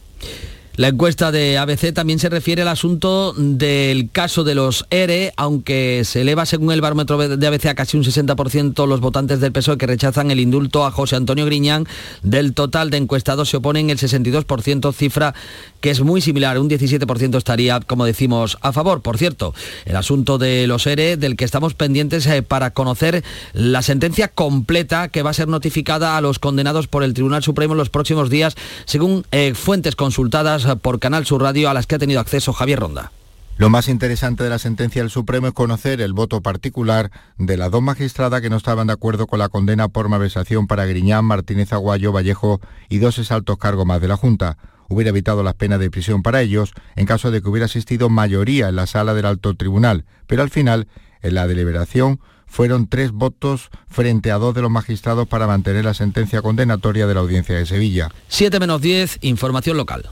[0.77, 6.03] La encuesta de ABC también se refiere al asunto del caso de los ERE, aunque
[6.05, 9.79] se eleva según el barómetro de ABC a casi un 60% los votantes del PSOE
[9.79, 11.87] que rechazan el indulto a José Antonio Griñán.
[12.21, 15.33] Del total de encuestados se oponen el 62%, cifra
[15.81, 19.01] que es muy similar, un 17% estaría, como decimos, a favor.
[19.01, 19.55] Por cierto,
[19.85, 23.23] el asunto de los ERE, del que estamos pendientes eh, para conocer
[23.53, 27.73] la sentencia completa que va a ser notificada a los condenados por el Tribunal Supremo
[27.73, 28.55] en los próximos días,
[28.85, 32.79] según eh, fuentes consultadas por Canal Sur Radio a las que ha tenido acceso Javier
[32.79, 33.11] Ronda.
[33.57, 37.09] Lo más interesante de la sentencia del Supremo es conocer el voto particular
[37.39, 40.85] de las dos magistradas que no estaban de acuerdo con la condena por malversación para
[40.85, 44.59] Griñán, Martínez Aguayo, Vallejo y dos exaltos cargos más de la Junta.
[44.89, 48.69] Hubiera evitado las penas de prisión para ellos en caso de que hubiera existido mayoría
[48.69, 50.87] en la sala del alto tribunal, pero al final,
[51.23, 55.95] en la deliberación, fueron tres votos frente a dos de los magistrados para mantener la
[55.95, 58.09] sentencia condenatoria de la audiencia de Sevilla.
[58.27, 60.11] 7 menos 10, información local.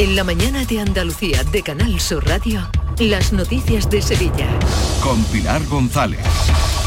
[0.00, 2.66] En la mañana de Andalucía de Canal Sur Radio,
[2.98, 4.48] las noticias de Sevilla.
[5.02, 6.20] Con Pilar González.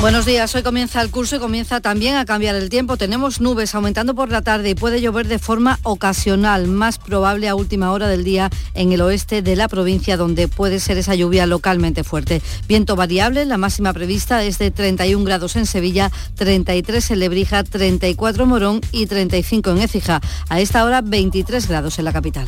[0.02, 2.98] Buenos días, hoy comienza el curso y comienza también a cambiar el tiempo.
[2.98, 7.54] Tenemos nubes aumentando por la tarde y puede llover de forma ocasional, más probable a
[7.54, 11.46] última hora del día en el oeste de la provincia, donde puede ser esa lluvia
[11.46, 12.42] localmente fuerte.
[12.68, 18.44] Viento variable, la máxima prevista es de 31 grados en Sevilla, 33 en Lebrija, 34
[18.44, 20.20] en Morón y 35 en Écija.
[20.50, 22.48] A esta hora 23 grados en la capital.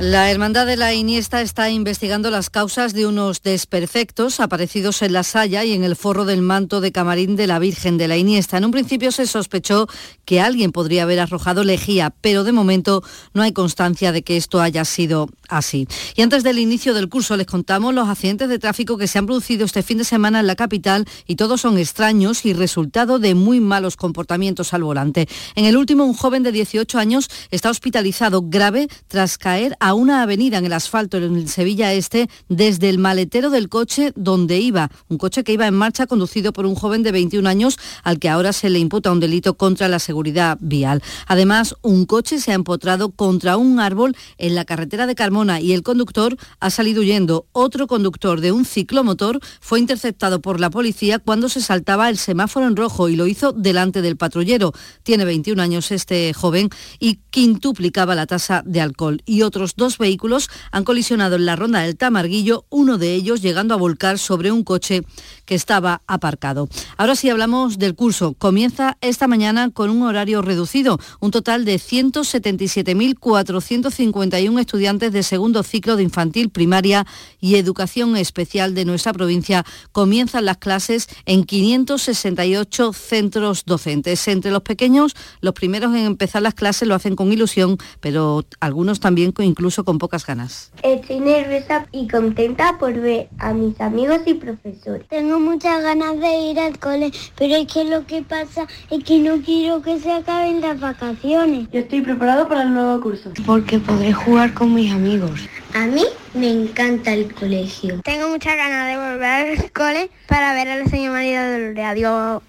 [0.00, 5.22] La Hermandad de la Iniesta está investigando las causas de unos desperfectos aparecidos en la
[5.22, 8.56] saya y en el forro del manto de camarín de la Virgen de la Iniesta.
[8.56, 9.86] En un principio se sospechó
[10.24, 14.60] que alguien podría haber arrojado lejía, pero de momento no hay constancia de que esto
[14.60, 15.86] haya sido así.
[16.16, 19.26] Y antes del inicio del curso les contamos los accidentes de tráfico que se han
[19.26, 23.34] producido este fin de semana en la capital y todos son extraños y resultado de
[23.34, 25.28] muy malos comportamientos al volante.
[25.54, 30.22] En el último, un joven de 18 años está hospitalizado grave tras caer a una
[30.22, 35.18] avenida en el asfalto en Sevilla Este desde el maletero del coche donde iba, un
[35.18, 38.52] coche que iba en marcha conducido por un joven de 21 años al que ahora
[38.52, 41.02] se le imputa un delito contra la seguridad vial.
[41.26, 45.72] Además, un coche se ha empotrado contra un árbol en la carretera de Carmona y
[45.72, 47.46] el conductor ha salido huyendo.
[47.50, 52.68] Otro conductor de un ciclomotor fue interceptado por la policía cuando se saltaba el semáforo
[52.68, 54.72] en rojo y lo hizo delante del patrullero.
[55.02, 56.70] Tiene 21 años este joven
[57.00, 59.20] y quintuplicaba la tasa de alcohol.
[59.26, 63.74] Y otros dos vehículos han colisionado en la ronda del Tamarguillo, uno de ellos llegando
[63.74, 65.02] a volcar sobre un coche
[65.44, 66.68] que estaba aparcado.
[66.96, 68.34] Ahora sí hablamos del curso.
[68.34, 70.98] Comienza esta mañana con un horario reducido.
[71.20, 77.06] Un total de 177.451 estudiantes de segundo ciclo de infantil, primaria
[77.40, 84.26] y educación especial de nuestra provincia comienzan las clases en 568 centros docentes.
[84.28, 89.00] Entre los pequeños, los primeros en empezar las clases lo hacen con ilusión, pero algunos
[89.00, 89.44] también con
[89.84, 90.72] con pocas ganas.
[90.82, 95.06] Estoy nerviosa y contenta por ver a mis amigos y profesores.
[95.08, 99.18] Tengo muchas ganas de ir al cole, pero es que lo que pasa es que
[99.20, 101.68] no quiero que se acaben las vacaciones.
[101.72, 103.32] Yo estoy preparado para el nuevo curso.
[103.46, 105.40] Porque podré jugar con mis amigos.
[105.74, 106.04] A mí
[106.34, 108.00] me encanta el colegio.
[108.02, 112.42] Tengo muchas ganas de volver al cole para ver a la señora María de Adiós.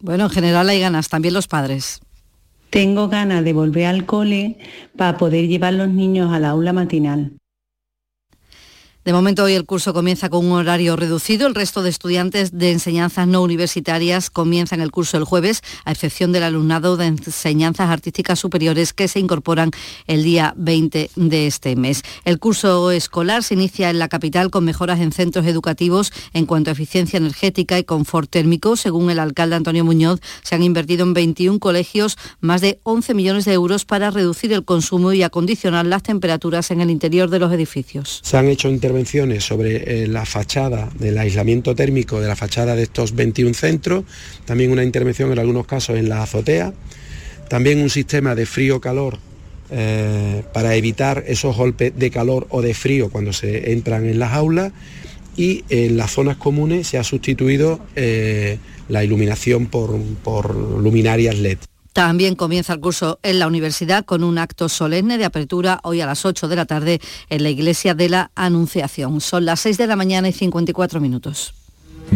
[0.00, 2.00] Bueno, en general hay ganas, también los padres.
[2.74, 4.58] Tengo ganas de volver al cole
[4.96, 7.38] para poder llevar los niños al aula matinal.
[9.04, 11.46] De momento hoy el curso comienza con un horario reducido.
[11.46, 16.32] El resto de estudiantes de enseñanzas no universitarias comienzan el curso el jueves, a excepción
[16.32, 19.72] del alumnado de enseñanzas artísticas superiores que se incorporan
[20.06, 22.00] el día 20 de este mes.
[22.24, 26.70] El curso escolar se inicia en la capital con mejoras en centros educativos en cuanto
[26.70, 28.74] a eficiencia energética y confort térmico.
[28.74, 33.44] Según el alcalde Antonio Muñoz, se han invertido en 21 colegios más de 11 millones
[33.44, 37.52] de euros para reducir el consumo y acondicionar las temperaturas en el interior de los
[37.52, 38.20] edificios.
[38.22, 42.84] Se han hecho intervenciones sobre eh, la fachada del aislamiento térmico de la fachada de
[42.84, 44.04] estos 21 centros,
[44.44, 46.72] también una intervención en algunos casos en la azotea,
[47.48, 49.18] también un sistema de frío-calor
[49.70, 54.32] eh, para evitar esos golpes de calor o de frío cuando se entran en las
[54.32, 54.72] aulas
[55.36, 61.58] y en las zonas comunes se ha sustituido eh, la iluminación por, por luminarias LED.
[61.94, 66.06] También comienza el curso en la universidad con un acto solemne de apertura hoy a
[66.06, 69.20] las 8 de la tarde en la iglesia de la Anunciación.
[69.20, 71.54] Son las 6 de la mañana y 54 minutos.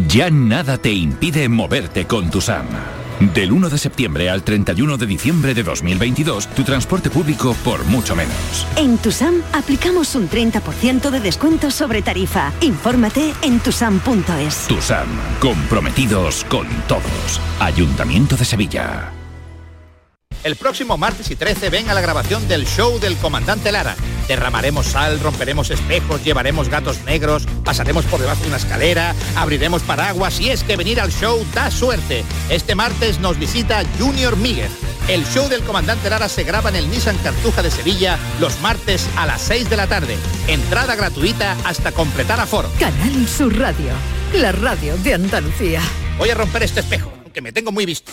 [0.08, 2.66] Ya nada te impide moverte con tu SAM.
[3.34, 8.16] Del 1 de septiembre al 31 de diciembre de 2022, tu transporte público por mucho
[8.16, 8.66] menos.
[8.74, 12.52] En Tusam aplicamos un 30% de descuento sobre tarifa.
[12.62, 14.66] Infórmate en tusam.es.
[14.66, 15.08] TUSAM,
[15.38, 17.40] comprometidos con todos.
[17.60, 19.12] Ayuntamiento de Sevilla.
[20.44, 23.96] El próximo martes y 13 ven a la grabación del show del comandante Lara.
[24.28, 30.38] Derramaremos sal, romperemos espejos, llevaremos gatos negros, pasaremos por debajo de una escalera, abriremos paraguas
[30.40, 32.24] y es que venir al show da suerte.
[32.50, 34.70] Este martes nos visita Junior Míguez.
[35.08, 39.08] El show del comandante Lara se graba en el Nissan Cartuja de Sevilla los martes
[39.16, 40.16] a las 6 de la tarde.
[40.46, 42.70] Entrada gratuita hasta completar aforo.
[42.78, 43.92] Canal Sur Radio,
[44.34, 45.80] la radio de Andalucía.
[46.18, 48.12] Voy a romper este espejo, que me tengo muy visto.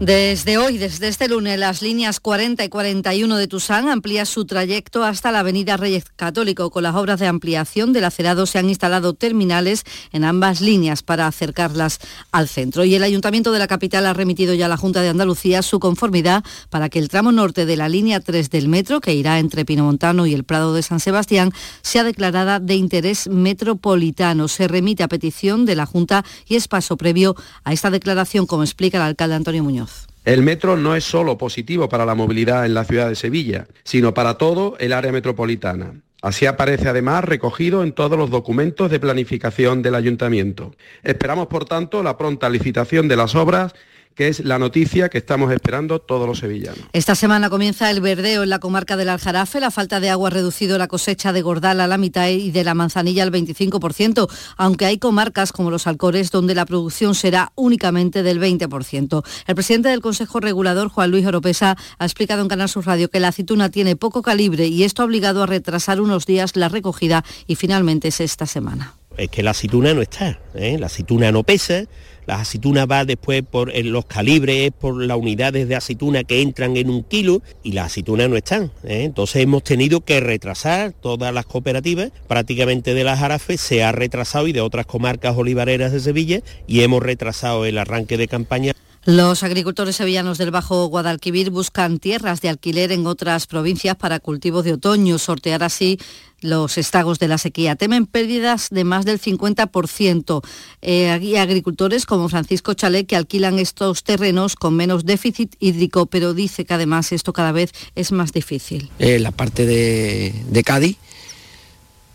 [0.00, 5.02] Desde hoy, desde este lunes, las líneas 40 y 41 de Tusán amplían su trayecto
[5.02, 6.70] hasta la avenida Reyes Católico.
[6.70, 9.82] Con las obras de ampliación del acerado se han instalado terminales
[10.12, 11.98] en ambas líneas para acercarlas
[12.30, 12.84] al centro.
[12.84, 15.80] Y el Ayuntamiento de la capital ha remitido ya a la Junta de Andalucía su
[15.80, 19.64] conformidad para que el tramo norte de la línea 3 del metro, que irá entre
[19.64, 24.46] Pinomontano y el Prado de San Sebastián, sea declarada de interés metropolitano.
[24.46, 27.34] Se remite a petición de la Junta y es paso previo
[27.64, 29.87] a esta declaración, como explica el alcalde Antonio Muñoz.
[30.24, 34.12] El metro no es solo positivo para la movilidad en la ciudad de Sevilla, sino
[34.14, 35.94] para todo el área metropolitana.
[36.20, 40.74] Así aparece además recogido en todos los documentos de planificación del ayuntamiento.
[41.04, 43.74] Esperamos, por tanto, la pronta licitación de las obras
[44.18, 46.80] que es la noticia que estamos esperando todos los sevillanos.
[46.92, 49.60] Esta semana comienza el verdeo en la comarca del Aljarafe.
[49.60, 52.64] La falta de agua ha reducido la cosecha de Gordal a la mitad y de
[52.64, 58.24] la manzanilla al 25%, aunque hay comarcas como los Alcores donde la producción será únicamente
[58.24, 59.24] del 20%.
[59.46, 63.20] El presidente del Consejo Regulador, Juan Luis Oropesa, ha explicado en Canal Sur Radio que
[63.20, 67.24] la aceituna tiene poco calibre y esto ha obligado a retrasar unos días la recogida
[67.46, 68.94] y finalmente es esta semana.
[69.18, 70.78] Es que la aceituna no está, ¿eh?
[70.78, 71.84] la aceituna no pesa,
[72.26, 76.76] la aceituna va después por eh, los calibres, por las unidades de aceituna que entran
[76.76, 78.70] en un kilo y las aceitunas no están.
[78.84, 79.02] ¿eh?
[79.02, 84.46] Entonces hemos tenido que retrasar todas las cooperativas, prácticamente de las Jarafes se ha retrasado
[84.46, 88.74] y de otras comarcas olivareras de Sevilla y hemos retrasado el arranque de campaña.
[89.08, 94.66] Los agricultores sevillanos del Bajo Guadalquivir buscan tierras de alquiler en otras provincias para cultivos
[94.66, 95.98] de otoño, sortear así
[96.42, 97.74] los estragos de la sequía.
[97.74, 100.42] Temen pérdidas de más del 50%.
[100.82, 106.66] Eh, agricultores como Francisco Chalet que alquilan estos terrenos con menos déficit hídrico, pero dice
[106.66, 108.90] que además esto cada vez es más difícil.
[108.98, 110.98] Eh, la parte de, de Cádiz,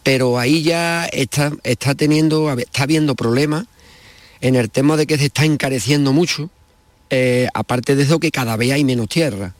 [0.03, 3.65] pero ahí ya está, está teniendo, está habiendo problemas
[4.41, 6.51] en el tema de que se está encareciendo mucho,
[7.15, 9.53] eh, aparte de eso que cada vez hay menos tierra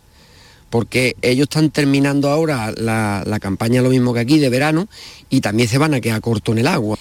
[0.71, 4.87] porque ellos están terminando ahora la, la, campaña lo mismo que aquí de verano
[5.29, 6.97] y también se van a quedar corto en el agua.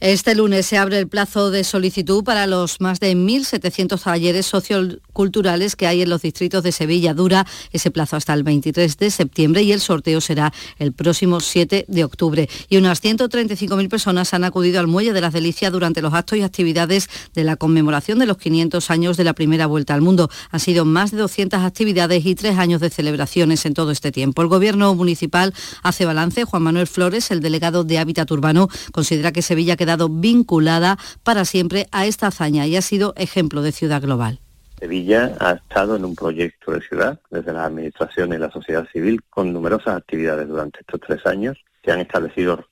[0.00, 5.74] Este lunes se abre el plazo de solicitud para los más de 1.700 talleres socioculturales
[5.74, 7.14] que hay en los distritos de Sevilla.
[7.14, 11.86] Dura ese plazo hasta el 23 de septiembre y el sorteo será el próximo 7
[11.88, 12.46] de octubre.
[12.68, 16.42] Y unas 135.000 personas han acudido al Muelle de las Delicias durante los actos y
[16.42, 20.28] actividades de la conmemoración de los 500 años de la primera vuelta al mundo.
[20.50, 24.42] Han sido más de 200 actividades y tres años de celebraciones en todo este tiempo.
[24.42, 26.44] El Gobierno municipal hace balance.
[26.44, 31.44] Juan Manuel Flores, el delegado de Hábitat Urbano, considera que Sevilla ha quedado vinculada para
[31.44, 34.40] siempre a esta hazaña y ha sido ejemplo de ciudad global.
[34.78, 39.22] Sevilla ha estado en un proyecto de ciudad desde la administración y la sociedad civil
[39.30, 42.66] con numerosas actividades durante estos tres años que han establecido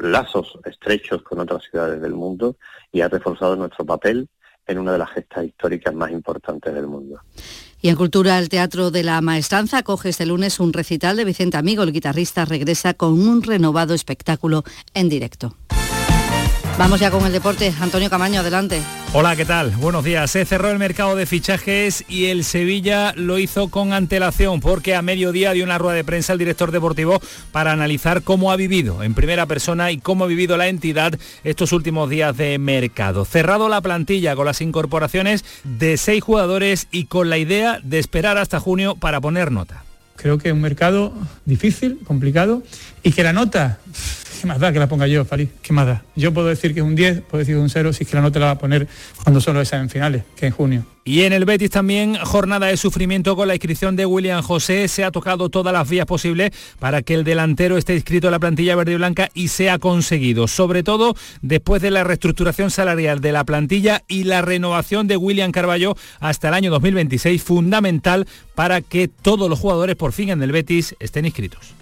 [0.00, 2.56] lazos estrechos con otras ciudades del mundo
[2.92, 4.28] y ha reforzado nuestro papel
[4.66, 7.20] en una de las gestas históricas más importantes del mundo.
[7.80, 11.56] Y en Cultura, el Teatro de la Maestranza acoge este lunes un recital de Vicente
[11.56, 11.82] Amigo.
[11.82, 15.56] El guitarrista regresa con un renovado espectáculo en directo.
[16.78, 17.74] Vamos ya con el deporte.
[17.80, 18.80] Antonio Camaño, adelante.
[19.12, 19.70] Hola, ¿qué tal?
[19.72, 20.30] Buenos días.
[20.30, 25.02] Se cerró el mercado de fichajes y el Sevilla lo hizo con antelación porque a
[25.02, 27.20] mediodía dio una rueda de prensa el director deportivo
[27.52, 31.72] para analizar cómo ha vivido en primera persona y cómo ha vivido la entidad estos
[31.72, 33.24] últimos días de mercado.
[33.24, 38.38] Cerrado la plantilla con las incorporaciones de seis jugadores y con la idea de esperar
[38.38, 39.84] hasta junio para poner nota.
[40.16, 41.14] Creo que es un mercado
[41.46, 42.62] difícil, complicado
[43.02, 43.78] y que la nota
[44.40, 45.48] ¿Qué más da que la ponga yo, Farid?
[45.60, 46.02] ¿Qué más da?
[46.16, 48.16] Yo puedo decir que es un 10, puedo decir es un 0, si es que
[48.16, 48.88] la nota la va a poner
[49.22, 50.86] cuando son los exámenes finales, que en junio.
[51.04, 54.88] Y en el Betis también jornada de sufrimiento con la inscripción de William José.
[54.88, 58.38] Se ha tocado todas las vías posibles para que el delantero esté inscrito en la
[58.38, 60.48] plantilla verde y blanca y se ha conseguido.
[60.48, 65.52] Sobre todo después de la reestructuración salarial de la plantilla y la renovación de William
[65.52, 70.52] Carballo hasta el año 2026, fundamental para que todos los jugadores por fin en el
[70.52, 71.74] Betis estén inscritos.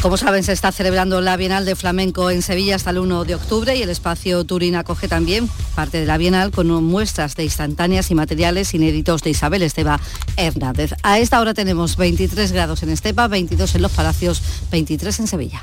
[0.00, 3.34] Como saben, se está celebrando la Bienal de Flamenco en Sevilla hasta el 1 de
[3.34, 8.10] octubre y el espacio Turín acoge también parte de la Bienal con muestras de instantáneas
[8.10, 10.00] y materiales inéditos de Isabel Esteba
[10.36, 10.94] Hernández.
[11.02, 14.40] A esta hora tenemos 23 grados en Estepa, 22 en Los Palacios,
[14.70, 15.62] 23 en Sevilla.